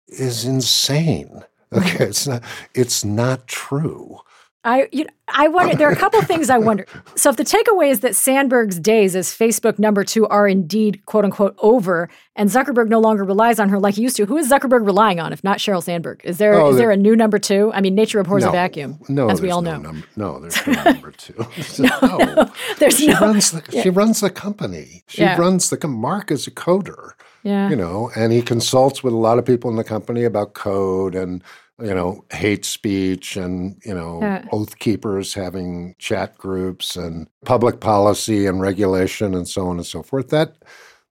is 0.08 0.46
insane. 0.46 1.44
Okay, 1.74 2.04
it's 2.04 2.28
not 2.28 2.44
it's 2.76 3.06
not 3.06 3.48
true. 3.48 4.20
I 4.64 4.88
you 4.92 5.06
know, 5.06 5.10
I 5.28 5.48
wonder 5.48 5.76
there 5.76 5.90
are 5.90 5.94
a 5.94 5.96
couple 5.96 6.22
things 6.22 6.50
I 6.50 6.60
wonder. 6.60 6.86
So 7.16 7.32
if 7.32 7.38
the 7.38 7.44
takeaway 7.44 7.90
is 7.90 8.02
that 8.02 8.16
Sandberg's 8.16 8.80
days 8.80 9.16
as 9.16 9.30
Facebook 9.30 9.80
number 9.80 10.04
2 10.04 10.28
are 10.28 10.48
indeed 10.48 11.04
quote 11.08 11.26
unquote 11.26 11.56
over 11.60 12.10
and 12.36 12.50
Zuckerberg 12.50 12.88
no 12.88 13.00
longer 13.00 13.24
relies 13.24 13.60
on 13.60 13.70
her 13.70 13.80
like 13.80 13.96
he 13.96 14.04
used 14.04 14.18
to, 14.18 14.26
who 14.26 14.38
is 14.38 14.52
Zuckerberg 14.52 14.86
relying 14.86 15.20
on 15.20 15.34
if 15.34 15.44
not 15.44 15.58
Sheryl 15.58 15.82
Sandberg? 15.82 16.22
Is 16.24 16.38
there 16.38 16.54
oh, 16.54 16.70
is 16.70 16.78
there 16.78 16.92
a 16.92 16.98
new 16.98 17.16
number 17.16 17.40
2? 17.40 17.72
I 17.74 17.82
mean 17.82 17.96
nature 17.96 18.20
abhors 18.20 18.44
no, 18.44 18.50
a 18.50 18.52
vacuum 18.52 19.00
no, 19.10 19.30
as 19.30 19.42
we 19.42 19.50
all 19.50 19.64
no 19.64 19.78
know. 19.78 19.92
Num- 19.92 20.04
no, 20.16 20.40
there's 20.40 20.68
no 20.68 20.84
number 20.84 21.12
2. 21.12 21.34
no, 21.80 22.18
no, 22.18 22.52
there's 22.78 22.98
she 22.98 23.08
no. 23.08 23.20
runs 23.20 23.52
the 23.52 23.64
yeah. 23.72 23.82
she 23.82 23.90
runs 23.90 24.22
the 24.22 24.30
company. 24.30 25.04
She 25.08 25.22
yeah. 25.22 25.38
runs 25.38 25.70
the 25.70 25.88
Mark 25.88 26.30
is 26.30 26.46
a 26.46 26.52
coder. 26.52 27.14
Yeah. 27.44 27.72
You 27.72 27.76
know, 27.76 28.12
and 28.16 28.32
he 28.32 28.44
consults 28.44 29.04
with 29.04 29.14
a 29.14 29.18
lot 29.18 29.40
of 29.40 29.46
people 29.46 29.72
in 29.72 29.76
the 29.76 29.84
company 29.84 30.24
about 30.24 30.54
code 30.54 31.16
and 31.16 31.44
you 31.82 31.94
know, 31.94 32.24
hate 32.32 32.66
speech 32.66 33.36
and, 33.36 33.82
you 33.86 33.94
know, 33.94 34.20
yeah. 34.22 34.46
oath 34.52 34.80
keepers 34.80 35.34
having 35.34 35.96
chat 35.98 36.38
groups 36.38 36.96
and 36.96 37.28
public 37.46 37.80
policy 37.80 38.46
and 38.46 38.62
regulation 38.62 39.34
and 39.34 39.48
so 39.48 39.68
on 39.68 39.78
and 39.78 39.86
so 39.86 40.04
forth. 40.04 40.30
That, 40.30 40.56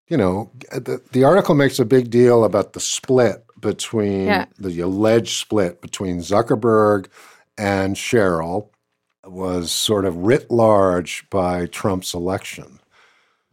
you 0.08 0.16
know, 0.16 0.50
the, 0.70 1.02
the 1.12 1.24
article 1.24 1.54
makes 1.54 1.78
a 1.78 1.84
big 1.84 2.10
deal 2.10 2.44
about 2.44 2.72
the 2.72 2.80
split 2.80 3.44
between 3.60 4.26
yeah. 4.26 4.46
the 4.58 4.80
alleged 4.80 5.38
split 5.38 5.80
between 5.80 6.18
Zuckerberg 6.18 7.06
and 7.58 7.96
Sheryl 7.96 8.68
was 9.24 9.70
sort 9.70 10.04
of 10.04 10.16
writ 10.16 10.50
large 10.50 11.28
by 11.30 11.66
Trump's 11.66 12.14
election. 12.14 12.80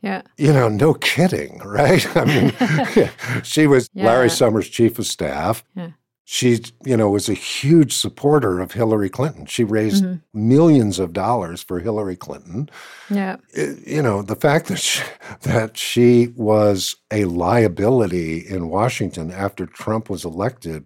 Yeah. 0.01 0.21
You 0.38 0.53
know, 0.53 0.69
no 0.69 0.93
kidding, 0.93 1.57
right? 1.65 2.05
I 2.15 2.25
mean, 2.25 3.12
she 3.43 3.67
was 3.67 3.89
yeah. 3.93 4.05
Larry 4.05 4.29
Summers' 4.29 4.69
chief 4.69 5.00
of 5.00 5.05
staff. 5.05 5.63
Yeah 5.75 5.91
she 6.29 6.60
you 6.84 6.98
know 6.98 7.10
was 7.10 7.29
a 7.29 7.34
huge 7.34 7.93
supporter 7.93 8.60
of 8.60 8.74
Hillary 8.74 9.10
Clinton. 9.10 9.46
She 9.46 9.63
raised 9.63 10.03
mm-hmm. 10.03 10.17
millions 10.50 11.00
of 11.00 11.13
dollars 11.13 11.63
for 11.63 11.79
Hillary 11.79 12.17
Clinton. 12.17 12.69
Yeah. 13.10 13.38
It, 13.51 13.88
you 13.88 14.01
know, 14.01 14.22
the 14.22 14.36
fact 14.36 14.67
that 14.67 14.79
she, 14.79 15.01
that 15.43 15.77
she 15.77 16.34
was 16.36 16.98
a 17.12 17.24
liability 17.24 18.39
in 18.39 18.67
Washington 18.67 19.31
after 19.31 19.65
Trump 19.65 20.10
was 20.10 20.25
elected 20.25 20.86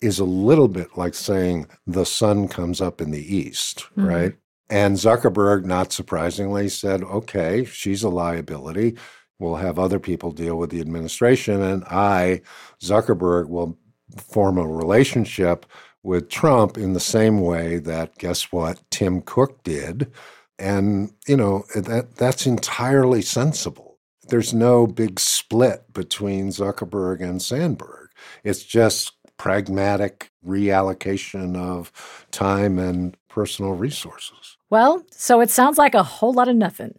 is 0.00 0.18
a 0.18 0.24
little 0.24 0.66
bit 0.66 0.88
like 0.96 1.14
saying 1.14 1.68
the 1.86 2.04
sun 2.04 2.48
comes 2.48 2.80
up 2.80 3.00
in 3.00 3.12
the 3.12 3.36
east, 3.36 3.84
mm-hmm. 3.92 4.06
right? 4.06 4.34
And 4.70 4.96
Zuckerberg 4.96 5.64
not 5.64 5.92
surprisingly 5.92 6.68
said, 6.68 7.04
"Okay, 7.04 7.64
she's 7.64 8.02
a 8.02 8.08
liability. 8.08 8.96
We'll 9.40 9.56
have 9.56 9.78
other 9.78 9.98
people 9.98 10.32
deal 10.32 10.56
with 10.56 10.70
the 10.70 10.80
administration 10.80 11.62
and 11.62 11.82
I 11.84 12.42
Zuckerberg 12.82 13.48
will 13.48 13.78
form 14.16 14.58
a 14.58 14.66
relationship 14.66 15.66
with 16.02 16.28
Trump 16.28 16.78
in 16.78 16.92
the 16.94 17.00
same 17.00 17.40
way 17.40 17.78
that 17.78 18.16
guess 18.18 18.50
what 18.52 18.80
Tim 18.90 19.20
Cook 19.20 19.62
did 19.62 20.10
and 20.58 21.12
you 21.26 21.36
know 21.36 21.64
that 21.74 22.16
that's 22.16 22.46
entirely 22.46 23.22
sensible 23.22 23.98
there's 24.28 24.54
no 24.54 24.86
big 24.86 25.18
split 25.18 25.92
between 25.92 26.48
Zuckerberg 26.48 27.20
and 27.20 27.40
Sandberg 27.42 28.08
it's 28.44 28.62
just 28.62 29.12
pragmatic 29.36 30.30
reallocation 30.46 31.56
of 31.56 32.26
time 32.30 32.78
and 32.78 33.16
personal 33.28 33.72
resources 33.72 34.56
well 34.70 35.02
so 35.10 35.40
it 35.40 35.50
sounds 35.50 35.78
like 35.78 35.94
a 35.94 36.02
whole 36.02 36.32
lot 36.32 36.48
of 36.48 36.56
nothing 36.56 36.98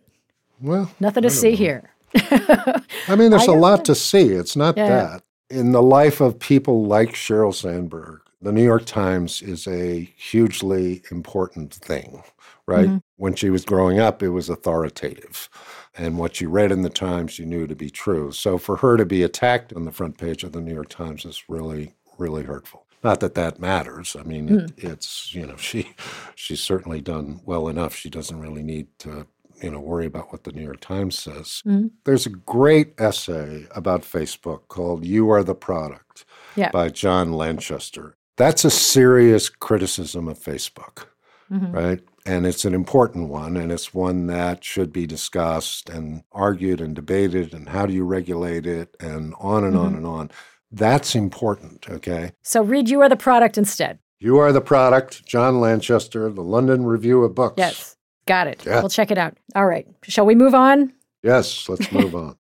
well 0.60 0.92
nothing 1.00 1.24
to 1.24 1.30
see 1.30 1.52
know. 1.52 1.56
here 1.58 1.92
I 2.16 3.16
mean, 3.16 3.32
there's 3.32 3.48
I 3.48 3.54
a 3.54 3.56
lot 3.56 3.80
so. 3.80 3.94
to 3.94 3.96
see. 3.96 4.30
It's 4.30 4.56
not 4.58 4.76
Yeah. 4.76 4.88
that. 4.90 5.24
In 5.52 5.74
the 5.74 5.82
life 5.84 6.22
of 6.22 6.40
people 6.40 6.86
like 6.86 7.10
Sheryl 7.10 7.54
Sandberg, 7.54 8.22
the 8.42 8.54
New 8.54 8.64
York 8.64 8.86
Times 8.86 9.42
is 9.42 9.68
a 9.68 10.10
hugely 10.16 11.04
important 11.12 11.74
thing, 11.74 12.24
right? 12.66 12.88
Mhm. 12.88 13.04
When 13.18 13.36
she 13.36 13.50
was 13.50 13.66
growing 13.66 14.00
up, 14.00 14.24
it 14.24 14.30
was 14.30 14.50
authoritative. 14.50 15.50
And 15.98 16.18
what 16.18 16.40
you 16.40 16.50
read 16.50 16.72
in 16.72 16.84
the 16.84 16.90
Times, 16.90 17.38
you 17.38 17.46
knew 17.46 17.68
to 17.68 17.76
be 17.76 17.90
true. 17.90 18.32
So 18.32 18.58
for 18.58 18.78
her 18.78 18.96
to 18.96 19.06
be 19.06 19.24
attacked 19.24 19.74
on 19.74 19.84
the 19.84 19.92
front 19.92 20.18
page 20.18 20.44
of 20.46 20.54
the 20.54 20.62
New 20.62 20.74
York 20.74 20.90
Times 20.90 21.26
is 21.26 21.44
really, 21.50 21.94
really 22.18 22.44
hurtful. 22.44 22.86
Not 23.04 23.20
that 23.20 23.36
that 23.36 23.60
matters. 23.60 24.16
I 24.18 24.24
mean, 24.24 24.48
it, 24.48 24.72
it's 24.78 25.36
you 25.36 25.46
know 25.46 25.58
she 25.58 25.90
she's 26.36 26.62
certainly 26.62 27.02
done 27.02 27.42
well 27.46 27.68
enough. 27.68 27.94
She 27.94 28.10
doesn't 28.10 28.40
really 28.40 28.64
need 28.64 28.88
to 29.00 29.28
you 29.62 29.72
know 29.72 29.80
worry 29.80 30.06
about 30.06 30.32
what 30.32 30.44
the 30.44 30.52
New 30.52 30.64
York 30.64 30.80
Times 30.82 31.18
says. 31.18 31.62
Mhm. 31.66 31.92
There's 32.06 32.26
a 32.26 32.30
great 32.32 32.94
essay 33.00 33.68
about 33.76 34.02
Facebook 34.04 34.68
called 34.68 35.06
"You 35.06 35.30
Are 35.30 35.44
the 35.44 35.56
Product" 35.56 36.26
Yeah. 36.56 36.72
by 36.72 36.90
John 36.90 37.34
Lanchester. 37.34 38.16
That's 38.38 38.66
a 38.66 38.72
serious 38.72 39.50
criticism 39.50 40.28
of 40.28 40.40
Facebook 40.40 41.06
Mhm. 41.52 41.74
right? 41.74 42.00
And 42.26 42.46
it's 42.46 42.66
an 42.66 42.74
important 42.74 43.30
one, 43.30 43.58
and 43.58 43.72
it's 43.72 43.94
one 43.94 44.28
that 44.28 44.64
should 44.64 44.94
be 44.94 45.06
discussed 45.08 45.90
and 45.90 46.24
argued 46.32 46.80
and 46.80 46.96
debated. 46.96 47.54
And 47.54 47.70
how 47.70 47.86
do 47.86 47.94
you 47.94 48.04
regulate 48.06 48.66
it? 48.68 48.96
And 49.00 49.34
on 49.40 49.64
and 49.64 49.76
on 49.76 49.96
and 49.96 50.06
on. 50.06 50.30
That's 50.72 51.16
important, 51.16 51.90
okay? 51.90 52.32
So 52.44 52.62
read 52.64 52.90
You 52.90 53.02
Are 53.02 53.10
the 53.10 53.16
Product 53.18 53.58
instead. 53.58 54.00
You 54.20 54.38
are 54.38 54.52
the 54.54 54.62
product, 54.62 55.26
John 55.26 55.60
Lanchester, 55.60 56.30
the 56.30 56.44
London 56.44 56.86
Review 56.86 57.24
of 57.24 57.34
Books. 57.34 57.56
Yes. 57.58 57.98
Got 58.32 58.48
it. 58.48 58.66
Yeah. 58.66 58.80
We'll 58.80 58.88
check 58.88 59.12
it 59.12 59.18
out. 59.18 59.38
All 59.56 59.66
right. 59.66 59.86
Shall 60.04 60.26
we 60.26 60.36
move 60.36 60.56
on? 60.56 60.94
Yes, 61.22 61.68
let's 61.68 61.92
move 61.92 62.16
on. 62.16 62.38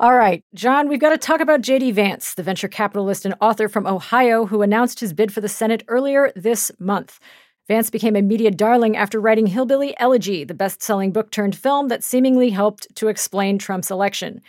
All 0.00 0.16
right, 0.16 0.42
John, 0.54 0.88
we've 0.88 0.98
got 0.98 1.10
to 1.10 1.18
talk 1.18 1.40
about 1.40 1.60
J.D. 1.60 1.92
Vance, 1.92 2.34
the 2.34 2.42
venture 2.42 2.66
capitalist 2.66 3.24
and 3.24 3.36
author 3.40 3.68
from 3.68 3.86
Ohio 3.86 4.46
who 4.46 4.60
announced 4.60 4.98
his 4.98 5.12
bid 5.12 5.32
for 5.32 5.40
the 5.40 5.48
Senate 5.48 5.84
earlier 5.86 6.32
this 6.34 6.72
month. 6.80 7.20
Vance 7.68 7.90
became 7.90 8.16
a 8.16 8.22
media 8.22 8.50
darling 8.50 8.96
after 8.96 9.20
writing 9.20 9.46
Hillbilly 9.46 9.94
Elegy, 10.00 10.42
the 10.42 10.52
best 10.52 10.82
selling 10.82 11.12
book 11.12 11.30
turned 11.30 11.54
film 11.54 11.86
that 11.86 12.02
seemingly 12.02 12.50
helped 12.50 12.92
to 12.96 13.06
explain 13.06 13.56
Trump's 13.56 13.92
election. 13.92 14.42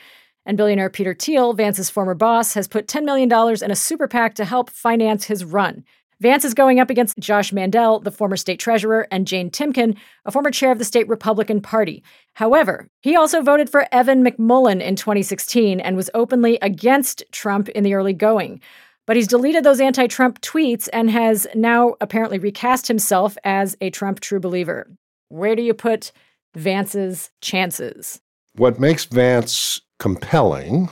And 0.48 0.58
billionaire 0.58 0.90
Peter 0.90 1.14
Thiel, 1.14 1.54
Vance's 1.54 1.92
former 1.92 2.16
boss, 2.16 2.56
has 2.56 2.68
put 2.68 2.88
$10 2.88 3.04
million 3.04 3.32
in 3.64 3.70
a 3.70 3.76
super 3.76 4.08
PAC 4.08 4.34
to 4.34 4.46
help 4.46 4.72
finance 4.72 5.26
his 5.26 5.46
run. 5.46 5.84
Vance 6.22 6.46
is 6.46 6.54
going 6.54 6.80
up 6.80 6.92
against 6.92 7.18
Josh 7.18 7.52
Mandel, 7.52 8.00
the 8.00 8.12
former 8.12 8.38
state 8.38 8.60
treasurer, 8.60 9.08
and 9.10 9.26
Jane 9.26 9.50
Timken, 9.50 9.98
a 10.24 10.32
former 10.32 10.52
chair 10.52 10.72
of 10.72 10.78
the 10.78 10.86
state 10.86 11.08
Republican 11.10 11.62
Party. 11.62 12.04
However, 12.36 12.88
he 13.02 13.16
also 13.16 13.42
voted 13.42 13.72
for 13.72 13.88
Evan 13.92 14.24
McMullin 14.24 14.82
in 14.82 14.96
2016 14.96 15.80
and 15.80 15.96
was 15.96 16.12
openly 16.14 16.60
against 16.62 17.24
Trump 17.32 17.70
in 17.70 17.84
the 17.84 17.96
early 17.96 18.14
going. 18.14 18.62
But 19.08 19.16
he's 19.16 19.28
deleted 19.28 19.64
those 19.64 19.82
anti 19.82 20.06
Trump 20.06 20.40
tweets 20.42 20.88
and 20.94 21.10
has 21.10 21.48
now 21.56 21.96
apparently 22.00 22.38
recast 22.38 22.88
himself 22.88 23.36
as 23.44 23.76
a 23.82 23.90
Trump 23.90 24.20
true 24.20 24.40
believer. 24.40 24.88
Where 25.30 25.56
do 25.56 25.64
you 25.64 25.74
put 25.74 26.12
Vance's 26.54 27.32
chances? 27.42 28.22
what 28.56 28.80
makes 28.80 29.06
Vance 29.06 29.82
compelling 30.00 30.90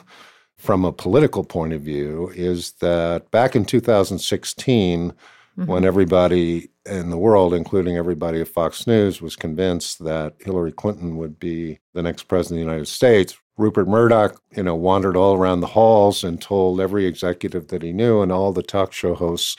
from 0.60 0.84
a 0.84 0.92
political 0.92 1.44
point 1.44 1.72
of 1.74 1.82
view 1.82 2.32
is 2.36 2.74
that 2.74 3.32
back 3.32 3.56
in 3.56 3.66
2016, 3.66 5.13
when 5.66 5.84
everybody 5.84 6.70
in 6.86 7.10
the 7.10 7.18
world, 7.18 7.54
including 7.54 7.98
everybody 7.98 8.39
at 8.39 8.48
Fox 8.48 8.88
News, 8.88 9.22
was 9.22 9.36
convinced 9.36 10.01
that 10.06 10.36
Hillary 10.39 10.72
Clinton 10.72 11.18
would 11.18 11.38
be 11.38 11.80
the 11.94 12.01
next 12.01 12.24
president 12.30 12.60
of 12.62 12.66
the 12.66 12.72
United 12.72 12.88
States, 12.88 13.38
Rupert 13.58 13.88
Murdoch, 13.88 14.42
you 14.56 14.63
know, 14.63 14.75
wandered 14.75 15.17
all 15.17 15.36
around 15.36 15.60
the 15.60 15.67
halls 15.67 16.24
and 16.24 16.41
told 16.41 16.80
every 16.80 17.06
executive 17.06 17.67
that 17.69 17.82
he 17.84 17.91
knew 17.91 18.22
and 18.22 18.32
all 18.32 18.54
the 18.54 18.63
talk 18.63 18.93
show 18.93 19.15
hosts 19.15 19.58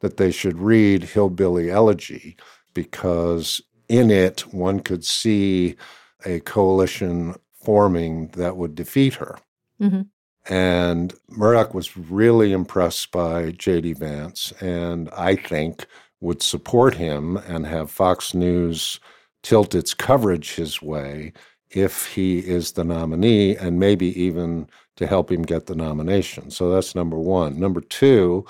that 0.00 0.16
they 0.16 0.30
should 0.30 0.58
read 0.58 1.04
Hillbilly 1.04 1.70
Elegy 1.70 2.36
because 2.72 3.60
in 3.88 4.10
it 4.10 4.52
one 4.52 4.80
could 4.80 5.04
see 5.04 5.76
a 6.24 6.40
coalition 6.40 7.34
forming 7.52 8.28
that 8.28 8.56
would 8.56 8.74
defeat 8.74 9.14
her. 9.14 9.36
Mhm. 9.80 10.06
And 10.46 11.14
Murdoch 11.28 11.72
was 11.74 11.96
really 11.96 12.52
impressed 12.52 13.10
by 13.10 13.52
J.D. 13.52 13.94
Vance, 13.94 14.52
and 14.60 15.08
I 15.10 15.36
think 15.36 15.86
would 16.20 16.42
support 16.42 16.94
him 16.94 17.36
and 17.36 17.66
have 17.66 17.90
Fox 17.90 18.34
News 18.34 19.00
tilt 19.42 19.74
its 19.74 19.94
coverage 19.94 20.54
his 20.54 20.82
way 20.82 21.32
if 21.70 22.06
he 22.06 22.38
is 22.38 22.72
the 22.72 22.84
nominee, 22.84 23.56
and 23.56 23.80
maybe 23.80 24.18
even 24.20 24.68
to 24.96 25.06
help 25.06 25.30
him 25.30 25.42
get 25.42 25.66
the 25.66 25.74
nomination. 25.74 26.50
So 26.50 26.70
that's 26.70 26.94
number 26.94 27.18
one. 27.18 27.58
Number 27.58 27.80
two, 27.80 28.46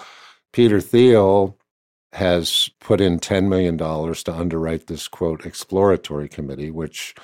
Peter 0.53 0.81
Thiel 0.81 1.57
has 2.13 2.71
put 2.81 3.01
in 3.01 3.19
$10 3.19 3.49
million 3.49 3.77
to 3.77 4.33
underwrite 4.33 4.87
this 4.87 5.09
quote 5.09 5.45
exploratory 5.47 6.29
committee, 6.29 6.71
which 6.71 7.15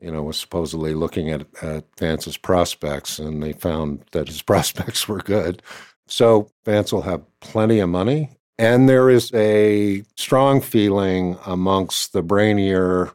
you 0.00 0.10
know, 0.10 0.22
was 0.22 0.36
supposedly 0.36 0.94
looking 0.94 1.30
at, 1.30 1.46
at 1.62 1.84
Vance's 1.98 2.36
prospects, 2.36 3.18
and 3.18 3.42
they 3.42 3.52
found 3.52 4.04
that 4.12 4.28
his 4.28 4.42
prospects 4.52 5.08
were 5.08 5.18
good. 5.18 5.62
So 6.06 6.50
Vance 6.64 6.92
will 6.92 7.02
have 7.02 7.22
plenty 7.40 7.80
of 7.80 7.88
money. 7.88 8.30
And 8.58 8.88
there 8.88 9.10
is 9.10 9.32
a 9.34 10.02
strong 10.16 10.60
feeling 10.62 11.38
amongst 11.44 12.12
the 12.12 12.22
brainier 12.22 13.12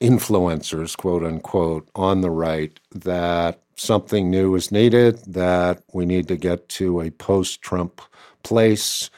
influencers, 0.00 0.96
quote 0.96 1.22
unquote, 1.22 1.88
on 1.94 2.20
the 2.20 2.30
right 2.30 2.78
that 2.92 3.60
something 3.76 4.30
new 4.30 4.54
is 4.54 4.72
needed, 4.72 5.18
that 5.26 5.82
we 5.92 6.06
need 6.06 6.28
to 6.28 6.36
get 6.36 6.68
to 6.70 7.00
a 7.00 7.10
post 7.10 7.60
Trump 7.60 8.00
place, 8.42 9.10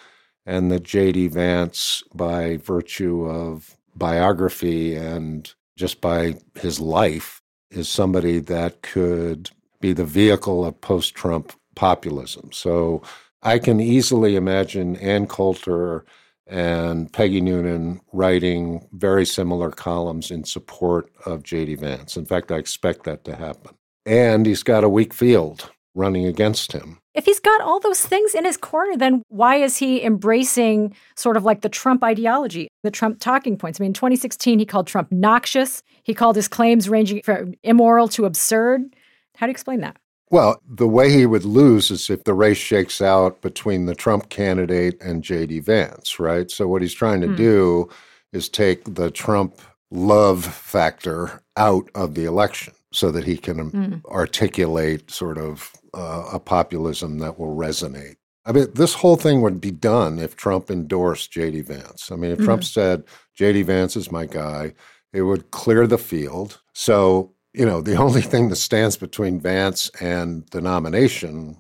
and 0.45 0.71
that 0.71 0.83
J.D. 0.83 1.29
Vance, 1.29 2.03
by 2.15 2.57
virtue 2.57 3.25
of 3.29 3.77
biography 3.95 4.95
and 4.95 5.53
just 5.77 6.01
by 6.01 6.35
his 6.55 6.81
life, 6.81 7.43
is 7.71 7.89
somebody 7.89 8.39
that 8.39 8.83
could 8.83 9.51
be 9.81 9.93
the 9.93 10.05
vehicle 10.05 10.65
of 10.65 10.81
post 10.81 11.15
Trump 11.15 11.53
populism. 11.75 12.51
So 12.53 13.03
I 13.43 13.59
can 13.59 13.81
easily 13.81 14.37
imagine 14.37 14.97
Ann 14.97 15.27
Coulter 15.27 16.05
and 16.47 17.13
Peggy 17.13 17.41
Noonan 17.41 18.01
writing 18.13 18.89
very 18.93 19.27
similar 19.27 19.71
columns 19.71 20.31
in 20.31 20.45
support 20.45 21.11
of 21.25 21.43
J.D. 21.43 21.75
Vance. 21.77 22.17
In 22.17 22.25
fact, 22.25 22.53
I 22.53 22.57
expect 22.57 23.05
that 23.05 23.25
to 23.25 23.35
happen. 23.35 23.75
And 24.05 24.47
he's 24.47 24.63
got 24.63 24.85
a 24.85 24.89
weak 24.89 25.13
field 25.13 25.71
running 25.95 26.25
against 26.25 26.73
him. 26.73 27.01
If 27.17 27.25
he's 27.25 27.41
got 27.41 27.63
all 27.63 27.81
those 27.81 28.05
things 28.05 28.35
in 28.35 28.45
his 28.45 28.59
corner, 28.59 28.95
then 28.97 29.23
why 29.29 29.57
is 29.57 29.79
he 29.79 30.05
embracing 30.05 30.95
sort 31.17 31.39
of 31.39 31.45
like 31.45 31.63
the 31.63 31.71
Trump 31.71 32.05
ideology, 32.05 32.69
the 32.83 32.91
Trump 32.91 33.21
talking 33.21 33.57
points? 33.57 33.81
I 33.81 33.85
mean, 33.85 33.91
in 33.91 33.95
2016, 33.95 34.59
he 34.59 34.67
called 34.67 34.87
Trump 34.87 35.11
noxious. 35.11 35.83
He 36.03 36.13
called 36.13 36.37
his 36.37 36.47
claims 36.47 36.91
ranging 36.91 37.23
from 37.23 37.55
immoral 37.63 38.09
to 38.09 38.27
absurd. 38.27 38.95
How 39.37 39.47
do 39.47 39.51
you 39.51 39.53
explain 39.53 39.81
that? 39.81 39.97
Well, 40.31 40.61
the 40.69 40.87
way 40.89 41.11
he 41.11 41.25
would 41.25 41.45
lose 41.47 41.91
is 41.91 42.11
if 42.11 42.25
the 42.25 42.35
race 42.35 42.59
shakes 42.59 43.01
out 43.01 43.41
between 43.41 43.87
the 43.87 43.95
Trump 43.95 44.29
candidate 44.29 45.01
and 45.01 45.23
J.D. 45.23 45.61
Vance, 45.61 46.21
right? 46.21 46.51
So 46.51 46.69
what 46.69 46.83
he's 46.83 46.95
trying 46.95 47.23
to 47.23 47.29
Hmm. 47.29 47.37
do 47.37 47.89
is 48.35 48.51
take 48.51 48.95
the 48.95 49.11
Trump 49.11 49.59
love 49.91 50.45
factor 50.45 51.41
out 51.57 51.89
of 51.95 52.15
the 52.15 52.25
election 52.25 52.75
so 52.93 53.11
that 53.13 53.25
he 53.25 53.39
can 53.39 53.71
Hmm. 53.71 53.95
articulate 54.11 55.11
sort 55.11 55.39
of 55.39 55.73
uh, 55.97 56.29
a 56.33 56.39
populism 56.39 57.19
that 57.19 57.39
will 57.39 57.57
resonate. 57.57 58.17
I 58.45 58.53
mean, 58.53 58.69
this 58.75 58.95
whole 58.95 59.17
thing 59.17 59.43
would 59.43 59.61
be 59.61 59.73
done 59.73 60.21
if 60.21 60.37
Trump 60.37 60.71
endorsed 60.71 61.33
J.D. 61.33 61.63
Vance. 61.63 62.13
I 62.13 62.17
mean, 62.17 62.31
if 62.31 62.39
Trump 62.39 62.63
said, 62.63 63.03
J.D. 63.35 63.63
Vance 63.63 63.97
is 63.97 64.13
my 64.13 64.25
guy, 64.25 64.73
it 65.13 65.23
would 65.23 65.51
clear 65.51 65.87
the 65.87 65.99
field. 65.99 66.61
So, 66.73 67.33
you 67.53 67.67
know, 67.67 67.81
the 67.81 67.97
only 68.01 68.23
thing 68.23 68.49
that 68.51 68.57
stands 68.57 68.97
between 68.97 69.41
Vance 69.41 69.91
and 70.01 70.47
the 70.53 70.61
nomination 70.61 71.57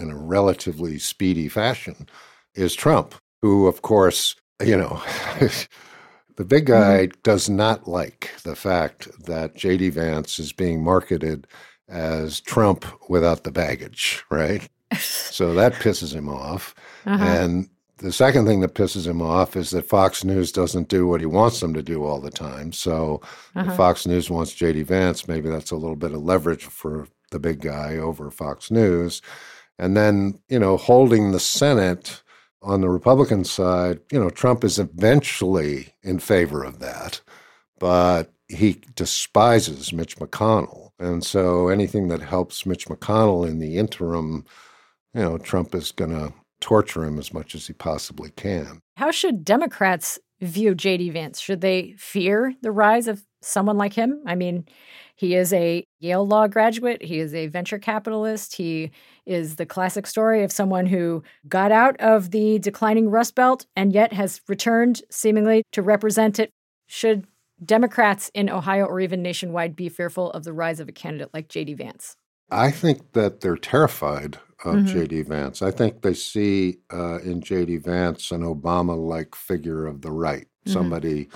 in 0.00 0.10
a 0.10 0.16
relatively 0.16 0.98
speedy 0.98 1.48
fashion 1.48 2.08
is 2.56 2.74
Trump, 2.74 3.14
who, 3.42 3.68
of 3.68 3.82
course, 3.82 4.34
you 4.60 4.76
know, 4.76 5.00
the 6.36 6.44
big 6.44 6.66
guy 6.66 7.06
does 7.22 7.48
not 7.48 7.86
like 7.86 8.32
the 8.42 8.56
fact 8.56 9.08
that 9.26 9.54
J.D. 9.54 9.90
Vance 9.90 10.40
is 10.40 10.52
being 10.52 10.82
marketed 10.82 11.46
as 11.88 12.40
Trump 12.40 12.84
without 13.08 13.44
the 13.44 13.52
baggage, 13.52 14.24
right? 14.30 14.68
so 14.98 15.54
that 15.54 15.74
pisses 15.74 16.14
him 16.14 16.28
off. 16.28 16.74
Uh-huh. 17.06 17.22
And 17.24 17.68
the 17.98 18.12
second 18.12 18.46
thing 18.46 18.60
that 18.60 18.74
pisses 18.74 19.06
him 19.06 19.22
off 19.22 19.56
is 19.56 19.70
that 19.70 19.88
Fox 19.88 20.24
News 20.24 20.50
doesn't 20.52 20.88
do 20.88 21.06
what 21.06 21.20
he 21.20 21.26
wants 21.26 21.60
them 21.60 21.74
to 21.74 21.82
do 21.82 22.04
all 22.04 22.20
the 22.20 22.30
time. 22.30 22.72
So 22.72 23.20
Uh-huh. 23.54 23.70
if 23.70 23.76
Fox 23.76 24.06
News 24.06 24.30
wants 24.30 24.54
JD 24.54 24.84
Vance, 24.86 25.28
maybe 25.28 25.48
that's 25.48 25.70
a 25.70 25.76
little 25.76 25.96
bit 25.96 26.12
of 26.12 26.22
leverage 26.22 26.64
for 26.64 27.06
the 27.30 27.38
big 27.38 27.60
guy 27.60 27.96
over 27.96 28.30
Fox 28.30 28.70
News. 28.70 29.22
And 29.78 29.96
then, 29.96 30.38
you 30.48 30.58
know, 30.58 30.76
holding 30.76 31.32
the 31.32 31.40
Senate 31.40 32.22
on 32.62 32.80
the 32.80 32.88
Republican 32.88 33.44
side, 33.44 34.00
you 34.10 34.18
know, 34.18 34.30
Trump 34.30 34.64
is 34.64 34.78
eventually 34.78 35.94
in 36.02 36.18
favor 36.18 36.62
of 36.64 36.78
that, 36.78 37.20
but 37.78 38.32
he 38.48 38.80
despises 38.94 39.92
Mitch 39.92 40.16
McConnell. 40.16 40.83
And 40.98 41.24
so 41.24 41.68
anything 41.68 42.08
that 42.08 42.22
helps 42.22 42.66
Mitch 42.66 42.86
McConnell 42.86 43.48
in 43.48 43.58
the 43.58 43.78
interim, 43.78 44.44
you 45.14 45.22
know, 45.22 45.38
Trump 45.38 45.74
is 45.74 45.92
going 45.92 46.12
to 46.12 46.32
torture 46.60 47.04
him 47.04 47.18
as 47.18 47.32
much 47.34 47.54
as 47.54 47.66
he 47.66 47.72
possibly 47.72 48.30
can. 48.30 48.80
How 48.96 49.10
should 49.10 49.44
Democrats 49.44 50.18
view 50.40 50.74
J.D. 50.74 51.10
Vance? 51.10 51.40
Should 51.40 51.60
they 51.60 51.94
fear 51.98 52.54
the 52.62 52.70
rise 52.70 53.08
of 53.08 53.24
someone 53.42 53.76
like 53.76 53.92
him? 53.92 54.22
I 54.26 54.34
mean, 54.34 54.66
he 55.16 55.34
is 55.34 55.52
a 55.52 55.84
Yale 56.00 56.26
Law 56.26 56.46
graduate, 56.46 57.02
he 57.02 57.18
is 57.18 57.34
a 57.34 57.46
venture 57.48 57.78
capitalist, 57.78 58.56
he 58.56 58.90
is 59.26 59.56
the 59.56 59.66
classic 59.66 60.06
story 60.06 60.42
of 60.42 60.52
someone 60.52 60.86
who 60.86 61.22
got 61.48 61.70
out 61.72 62.00
of 62.00 62.30
the 62.30 62.58
declining 62.58 63.10
Rust 63.10 63.34
Belt 63.34 63.66
and 63.76 63.92
yet 63.92 64.12
has 64.12 64.40
returned 64.48 65.02
seemingly 65.10 65.62
to 65.72 65.82
represent 65.82 66.38
it. 66.38 66.50
Should 66.86 67.26
Democrats 67.64 68.30
in 68.34 68.50
Ohio 68.50 68.84
or 68.84 69.00
even 69.00 69.22
nationwide 69.22 69.76
be 69.76 69.88
fearful 69.88 70.30
of 70.32 70.44
the 70.44 70.52
rise 70.52 70.80
of 70.80 70.88
a 70.88 70.92
candidate 70.92 71.30
like 71.32 71.48
J.D. 71.48 71.74
Vance? 71.74 72.16
I 72.50 72.70
think 72.70 73.12
that 73.12 73.40
they're 73.40 73.56
terrified 73.56 74.38
of 74.64 74.76
mm-hmm. 74.76 74.86
J.D. 74.86 75.22
Vance. 75.22 75.62
I 75.62 75.70
think 75.70 76.02
they 76.02 76.14
see 76.14 76.78
uh, 76.92 77.18
in 77.20 77.40
J.D. 77.40 77.78
Vance 77.78 78.30
an 78.30 78.42
Obama 78.42 78.96
like 78.96 79.34
figure 79.34 79.86
of 79.86 80.02
the 80.02 80.12
right, 80.12 80.44
mm-hmm. 80.44 80.72
somebody 80.72 81.28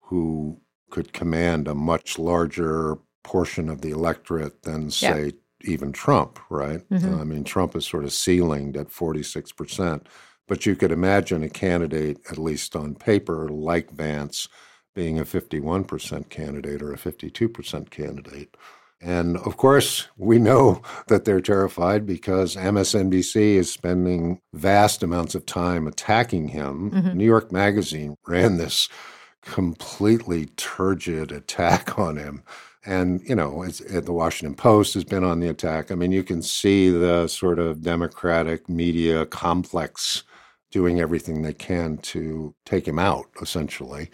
who 0.00 0.60
could 0.90 1.12
command 1.12 1.68
a 1.68 1.74
much 1.74 2.18
larger 2.18 2.98
portion 3.22 3.68
of 3.68 3.80
the 3.80 3.90
electorate 3.90 4.62
than, 4.62 4.90
say, 4.90 5.24
yeah. 5.26 5.70
even 5.72 5.92
Trump, 5.92 6.38
right? 6.48 6.88
Mm-hmm. 6.90 7.14
Uh, 7.14 7.20
I 7.20 7.24
mean, 7.24 7.44
Trump 7.44 7.74
is 7.74 7.86
sort 7.86 8.04
of 8.04 8.10
ceilinged 8.10 8.76
at 8.76 8.88
46%. 8.88 10.06
But 10.48 10.64
you 10.64 10.76
could 10.76 10.92
imagine 10.92 11.42
a 11.42 11.48
candidate, 11.48 12.18
at 12.30 12.38
least 12.38 12.76
on 12.76 12.94
paper, 12.94 13.48
like 13.48 13.90
Vance, 13.90 14.48
being 14.96 15.20
a 15.20 15.24
51% 15.24 16.30
candidate 16.30 16.82
or 16.82 16.92
a 16.92 16.96
52% 16.96 17.90
candidate. 17.90 18.56
And 19.00 19.36
of 19.36 19.58
course, 19.58 20.08
we 20.16 20.38
know 20.38 20.82
that 21.06 21.24
they're 21.24 21.40
terrified 21.40 22.06
because 22.06 22.56
MSNBC 22.56 23.36
is 23.36 23.70
spending 23.70 24.40
vast 24.54 25.04
amounts 25.04 25.36
of 25.36 25.46
time 25.46 25.86
attacking 25.86 26.48
him. 26.48 26.90
Mm-hmm. 26.90 27.16
New 27.16 27.26
York 27.26 27.52
Magazine 27.52 28.16
ran 28.26 28.56
this 28.56 28.88
completely 29.42 30.46
turgid 30.56 31.30
attack 31.30 31.98
on 32.00 32.16
him. 32.16 32.42
And, 32.84 33.20
you 33.28 33.34
know, 33.34 33.66
the 33.66 34.12
Washington 34.12 34.54
Post 34.54 34.94
has 34.94 35.04
been 35.04 35.24
on 35.24 35.40
the 35.40 35.48
attack. 35.48 35.90
I 35.90 35.96
mean, 35.96 36.12
you 36.12 36.22
can 36.22 36.40
see 36.40 36.88
the 36.88 37.26
sort 37.26 37.58
of 37.58 37.82
Democratic 37.82 38.68
media 38.68 39.26
complex 39.26 40.22
doing 40.70 41.00
everything 41.00 41.42
they 41.42 41.52
can 41.52 41.98
to 41.98 42.54
take 42.64 42.86
him 42.86 42.98
out, 42.98 43.26
essentially. 43.42 44.08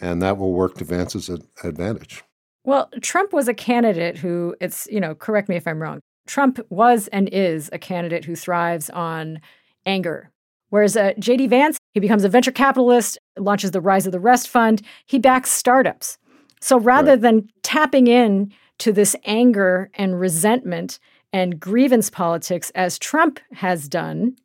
And 0.00 0.22
that 0.22 0.38
will 0.38 0.52
work 0.52 0.76
to 0.76 0.84
Vance's 0.84 1.28
advantage. 1.62 2.24
Well, 2.64 2.90
Trump 3.00 3.32
was 3.32 3.48
a 3.48 3.54
candidate 3.54 4.18
who, 4.18 4.54
it's, 4.60 4.86
you 4.90 5.00
know, 5.00 5.14
correct 5.14 5.48
me 5.48 5.56
if 5.56 5.66
I'm 5.66 5.80
wrong. 5.80 6.00
Trump 6.26 6.60
was 6.70 7.08
and 7.08 7.28
is 7.30 7.70
a 7.72 7.78
candidate 7.78 8.24
who 8.24 8.36
thrives 8.36 8.90
on 8.90 9.40
anger. 9.86 10.30
Whereas 10.68 10.96
uh, 10.96 11.12
J.D. 11.18 11.48
Vance, 11.48 11.78
he 11.94 12.00
becomes 12.00 12.22
a 12.22 12.28
venture 12.28 12.52
capitalist, 12.52 13.18
launches 13.38 13.72
the 13.72 13.80
Rise 13.80 14.06
of 14.06 14.12
the 14.12 14.20
Rest 14.20 14.48
Fund, 14.48 14.82
he 15.06 15.18
backs 15.18 15.50
startups. 15.50 16.18
So 16.60 16.78
rather 16.78 17.12
right. 17.12 17.20
than 17.20 17.48
tapping 17.62 18.06
in 18.06 18.52
to 18.78 18.92
this 18.92 19.16
anger 19.24 19.90
and 19.94 20.20
resentment 20.20 20.98
and 21.32 21.58
grievance 21.58 22.10
politics 22.10 22.70
as 22.74 22.98
Trump 22.98 23.40
has 23.52 23.88
done, 23.88 24.36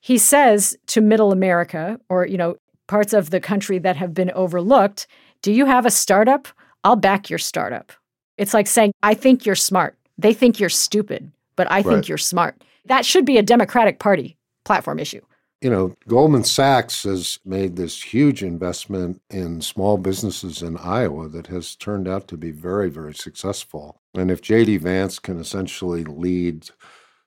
he 0.00 0.18
says 0.18 0.76
to 0.88 1.00
middle 1.00 1.32
America 1.32 1.98
or, 2.08 2.26
you 2.26 2.36
know, 2.36 2.56
parts 2.86 3.12
of 3.12 3.30
the 3.30 3.40
country 3.40 3.78
that 3.78 3.96
have 3.96 4.14
been 4.14 4.30
overlooked, 4.32 5.06
do 5.42 5.52
you 5.52 5.66
have 5.66 5.86
a 5.86 5.90
startup? 5.90 6.48
I'll 6.82 6.96
back 6.96 7.30
your 7.30 7.38
startup. 7.38 7.92
It's 8.36 8.54
like 8.54 8.66
saying, 8.66 8.92
I 9.02 9.14
think 9.14 9.46
you're 9.46 9.54
smart. 9.54 9.96
They 10.18 10.32
think 10.32 10.60
you're 10.60 10.68
stupid, 10.68 11.30
but 11.56 11.70
I 11.70 11.82
think 11.82 12.08
you're 12.08 12.18
smart. 12.18 12.62
That 12.84 13.04
should 13.04 13.24
be 13.24 13.38
a 13.38 13.42
Democratic 13.42 13.98
Party 13.98 14.36
platform 14.64 14.98
issue. 14.98 15.20
You 15.60 15.70
know, 15.70 15.94
Goldman 16.08 16.44
Sachs 16.44 17.04
has 17.04 17.38
made 17.44 17.76
this 17.76 18.02
huge 18.02 18.42
investment 18.42 19.22
in 19.30 19.62
small 19.62 19.96
businesses 19.96 20.60
in 20.60 20.76
Iowa 20.76 21.28
that 21.30 21.46
has 21.46 21.74
turned 21.74 22.06
out 22.06 22.28
to 22.28 22.36
be 22.36 22.50
very, 22.50 22.90
very 22.90 23.14
successful. 23.14 23.98
And 24.14 24.30
if 24.30 24.42
JD 24.42 24.80
Vance 24.80 25.18
can 25.18 25.40
essentially 25.40 26.04
lead 26.04 26.68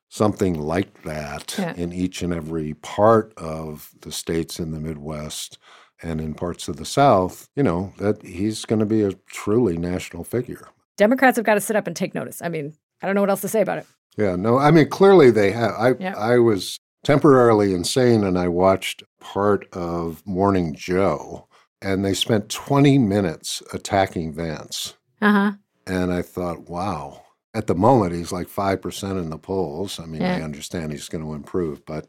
something 0.10 0.60
like 0.60 1.04
that 1.04 1.56
yeah. 1.58 1.74
in 1.76 1.92
each 1.94 2.22
and 2.22 2.34
every 2.34 2.74
part 2.76 3.34
of 3.38 3.92
the 4.02 4.12
states 4.12 4.60
in 4.60 4.72
the 4.72 4.80
Midwest, 4.80 5.58
and 6.02 6.22
in 6.22 6.34
parts 6.34 6.68
of 6.68 6.78
the 6.78 6.86
South, 6.86 7.50
you 7.56 7.64
know, 7.64 7.94
that 7.98 8.24
he's 8.24 8.66
going 8.66 8.80
to 8.80 8.86
be 8.86 9.02
a 9.02 9.14
truly 9.28 9.78
national 9.78 10.24
figure. 10.24 10.68
Democrats 10.96 11.38
have 11.38 11.46
got 11.46 11.56
to 11.56 11.62
sit 11.62 11.76
up 11.76 11.88
and 11.88 11.96
take 11.96 12.14
notice. 12.14 12.42
I 12.42 12.50
mean, 12.50 12.74
I 13.02 13.06
don't 13.06 13.16
know 13.16 13.22
what 13.22 13.30
else 13.30 13.42
to 13.42 13.48
say 13.48 13.62
about 13.62 13.80
it. 13.80 13.88
Yeah, 14.18 14.36
no, 14.36 14.58
I 14.58 14.72
mean, 14.72 14.90
clearly 14.90 15.32
they 15.32 15.52
have. 15.52 15.72
I, 15.78 15.94
yeah. 16.00 16.18
I 16.18 16.40
was 16.40 16.80
temporarily 17.04 17.74
insane 17.74 18.24
and 18.24 18.38
I 18.38 18.48
watched 18.48 19.04
part 19.20 19.68
of 19.74 20.26
Morning 20.26 20.74
Joe, 20.76 21.48
and 21.82 22.04
they 22.04 22.14
spent 22.14 22.50
20 22.50 22.98
minutes 22.98 23.62
attacking 23.74 24.34
Vance. 24.34 24.96
Uh 25.22 25.32
huh. 25.32 25.52
And 25.86 26.12
I 26.12 26.22
thought, 26.22 26.70
wow. 26.70 27.24
At 27.54 27.68
the 27.68 27.76
moment, 27.76 28.14
he's 28.14 28.32
like 28.32 28.48
5% 28.48 29.12
in 29.20 29.30
the 29.30 29.38
polls. 29.38 30.00
I 30.00 30.06
mean, 30.06 30.22
yeah. 30.22 30.38
I 30.38 30.42
understand 30.42 30.92
he's 30.92 31.10
going 31.10 31.24
to 31.24 31.34
improve, 31.34 31.86
but 31.86 32.08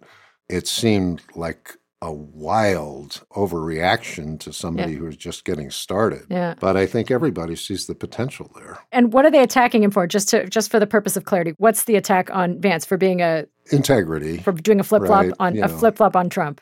it 0.49 0.67
seemed 0.67 1.23
like 1.35 1.77
a 2.01 2.13
wild 2.13 3.23
overreaction 3.33 4.39
to 4.39 4.53
somebody 4.53 4.93
yeah. 4.93 4.99
who's 4.99 5.17
just 5.17 5.45
getting 5.45 5.71
started. 5.71 6.23
Yeah. 6.31 6.55
But 6.61 6.77
I 6.77 6.87
think 6.87 7.11
everybody 7.11 7.57
sees 7.57 7.87
the 7.87 7.95
potential 7.95 8.51
there. 8.55 8.79
And 8.93 9.13
what 9.13 9.25
are 9.25 9.31
they 9.31 9.43
attacking 9.43 9.83
him 9.83 9.91
for? 9.91 10.07
Just 10.07 10.29
to 10.29 10.49
just 10.49 10.71
for 10.71 10.79
the 10.79 10.87
purpose 10.87 11.17
of 11.17 11.25
clarity, 11.25 11.55
what's 11.59 11.85
the 11.85 11.97
attack 11.97 12.31
on 12.31 12.61
Vance 12.61 12.85
for 12.85 12.97
being 12.97 13.21
a 13.21 13.47
integrity 13.73 14.39
for 14.39 14.53
doing 14.53 14.79
a 14.79 14.85
flip 14.85 15.05
flop 15.07 15.25
right, 15.25 15.35
on 15.41 15.59
a 15.59 15.69
flip 15.69 15.97
flop 15.97 16.15
on 16.15 16.31
Trump? 16.31 16.61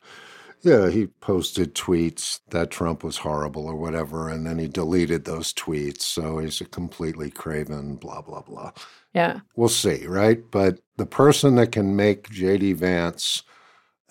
Yeah, 0.63 0.91
he 0.91 1.07
posted 1.07 1.75
tweets 1.75 2.41
that 2.51 2.71
Trump 2.71 3.05
was 3.05 3.19
horrible 3.19 3.67
or 3.67 3.77
whatever, 3.77 4.29
and 4.29 4.47
then 4.47 4.59
he 4.59 4.67
deleted 4.67 5.25
those 5.25 5.53
tweets. 5.53 6.03
So 6.03 6.39
he's 6.39 6.61
a 6.61 6.65
completely 6.65 7.31
craven, 7.31 7.97
blah 7.97 8.23
blah 8.23 8.43
blah. 8.43 8.73
Yeah, 9.15 9.41
we'll 9.55 9.69
see, 9.69 10.07
right? 10.07 10.43
But 10.51 10.81
the 10.97 11.07
person 11.07 11.55
that 11.57 11.73
can 11.73 11.95
make 11.95 12.31
J.D. 12.31 12.75
Vance 12.75 13.43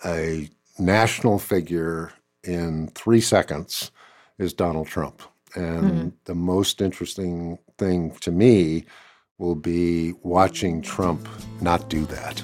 a 0.04 0.50
national 0.78 1.38
figure 1.38 2.12
in 2.44 2.88
three 2.88 3.20
seconds 3.20 3.90
is 4.38 4.52
Donald 4.52 4.86
Trump. 4.86 5.22
And 5.54 5.82
mm-hmm. 5.82 6.08
the 6.24 6.34
most 6.34 6.80
interesting 6.80 7.58
thing 7.78 8.12
to 8.20 8.30
me 8.30 8.84
will 9.38 9.54
be 9.54 10.12
watching 10.22 10.82
Trump 10.82 11.28
not 11.60 11.88
do 11.88 12.04
that. 12.06 12.42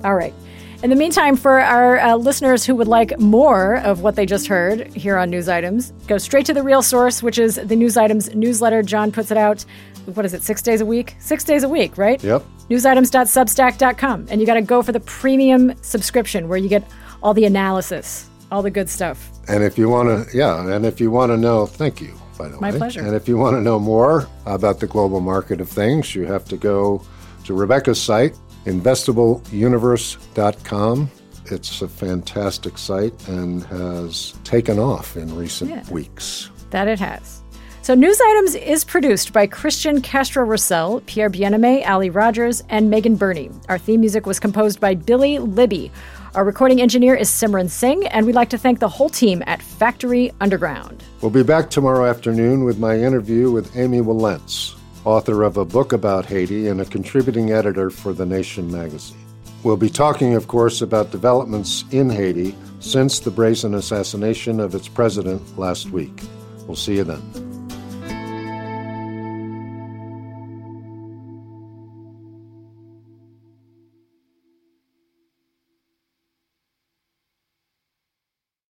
All 0.04 0.14
right. 0.14 0.34
In 0.82 0.90
the 0.90 0.96
meantime, 0.96 1.36
for 1.36 1.60
our 1.60 2.00
uh, 2.00 2.16
listeners 2.16 2.64
who 2.66 2.74
would 2.74 2.88
like 2.88 3.16
more 3.20 3.76
of 3.76 4.00
what 4.00 4.16
they 4.16 4.26
just 4.26 4.48
heard 4.48 4.88
here 4.94 5.16
on 5.16 5.30
News 5.30 5.48
Items, 5.48 5.92
go 6.08 6.18
straight 6.18 6.44
to 6.46 6.52
the 6.52 6.62
real 6.62 6.82
source, 6.82 7.22
which 7.22 7.38
is 7.38 7.54
the 7.54 7.76
News 7.76 7.96
Items 7.96 8.34
newsletter. 8.34 8.82
John 8.82 9.12
puts 9.12 9.30
it 9.30 9.36
out, 9.36 9.64
what 10.06 10.26
is 10.26 10.34
it, 10.34 10.42
six 10.42 10.60
days 10.60 10.80
a 10.80 10.86
week? 10.86 11.14
Six 11.20 11.44
days 11.44 11.62
a 11.62 11.68
week, 11.68 11.96
right? 11.96 12.20
Yep. 12.24 12.44
Newsitems.substack.com. 12.68 14.26
And 14.28 14.40
you 14.40 14.46
got 14.46 14.54
to 14.54 14.62
go 14.62 14.82
for 14.82 14.90
the 14.90 14.98
premium 14.98 15.72
subscription 15.82 16.48
where 16.48 16.58
you 16.58 16.68
get 16.68 16.82
all 17.22 17.32
the 17.32 17.44
analysis, 17.44 18.28
all 18.50 18.62
the 18.62 18.70
good 18.70 18.90
stuff. 18.90 19.30
And 19.46 19.62
if 19.62 19.78
you 19.78 19.88
want 19.88 20.08
to, 20.08 20.36
yeah, 20.36 20.68
and 20.68 20.84
if 20.84 21.00
you 21.00 21.12
want 21.12 21.30
to 21.30 21.36
know, 21.36 21.64
thank 21.64 22.00
you, 22.00 22.12
by 22.36 22.48
the 22.48 22.60
My 22.60 22.70
way. 22.70 22.72
My 22.72 22.78
pleasure. 22.78 23.02
And 23.02 23.14
if 23.14 23.28
you 23.28 23.36
want 23.36 23.54
to 23.54 23.60
know 23.60 23.78
more 23.78 24.26
about 24.46 24.80
the 24.80 24.88
global 24.88 25.20
market 25.20 25.60
of 25.60 25.68
things, 25.68 26.12
you 26.16 26.24
have 26.26 26.44
to 26.46 26.56
go 26.56 27.04
to 27.44 27.54
Rebecca's 27.54 28.02
site, 28.02 28.36
investableuniverse.com. 28.64 31.10
It's 31.46 31.82
a 31.82 31.88
fantastic 31.88 32.78
site 32.78 33.28
and 33.28 33.64
has 33.64 34.34
taken 34.44 34.78
off 34.78 35.16
in 35.16 35.34
recent 35.34 35.70
yeah, 35.70 35.90
weeks. 35.90 36.50
That 36.70 36.86
it 36.88 37.00
has. 37.00 37.40
So, 37.82 37.94
News 37.96 38.20
Items 38.20 38.54
is 38.54 38.84
produced 38.84 39.32
by 39.32 39.48
Christian 39.48 40.02
Castro 40.02 40.44
Russell, 40.44 41.02
Pierre 41.06 41.28
Bienaimé, 41.28 41.84
Ali 41.84 42.10
Rogers, 42.10 42.62
and 42.68 42.88
Megan 42.88 43.16
Burney. 43.16 43.50
Our 43.68 43.76
theme 43.76 43.98
music 43.98 44.24
was 44.24 44.38
composed 44.38 44.78
by 44.78 44.94
Billy 44.94 45.40
Libby. 45.40 45.90
Our 46.36 46.44
recording 46.44 46.80
engineer 46.80 47.16
is 47.16 47.28
Simran 47.28 47.68
Singh, 47.68 48.06
and 48.06 48.24
we'd 48.24 48.36
like 48.36 48.50
to 48.50 48.58
thank 48.58 48.78
the 48.78 48.88
whole 48.88 49.08
team 49.08 49.42
at 49.48 49.60
Factory 49.60 50.30
Underground. 50.40 51.02
We'll 51.22 51.32
be 51.32 51.42
back 51.42 51.70
tomorrow 51.70 52.08
afternoon 52.08 52.62
with 52.62 52.78
my 52.78 52.96
interview 52.96 53.50
with 53.50 53.76
Amy 53.76 53.98
Wilentz, 53.98 54.76
author 55.04 55.42
of 55.42 55.56
a 55.56 55.64
book 55.64 55.92
about 55.92 56.26
Haiti 56.26 56.68
and 56.68 56.80
a 56.80 56.84
contributing 56.84 57.52
editor 57.52 57.90
for 57.90 58.12
The 58.12 58.26
Nation 58.26 58.70
magazine. 58.70 59.18
We'll 59.62 59.76
be 59.76 59.90
talking, 59.90 60.34
of 60.34 60.48
course, 60.48 60.82
about 60.82 61.10
developments 61.10 61.84
in 61.90 62.10
Haiti 62.10 62.54
since 62.80 63.20
the 63.20 63.30
brazen 63.30 63.74
assassination 63.74 64.58
of 64.60 64.74
its 64.74 64.88
president 64.88 65.58
last 65.58 65.90
week. 65.90 66.22
We'll 66.66 66.76
see 66.76 66.96
you 66.96 67.04
then. 67.04 67.51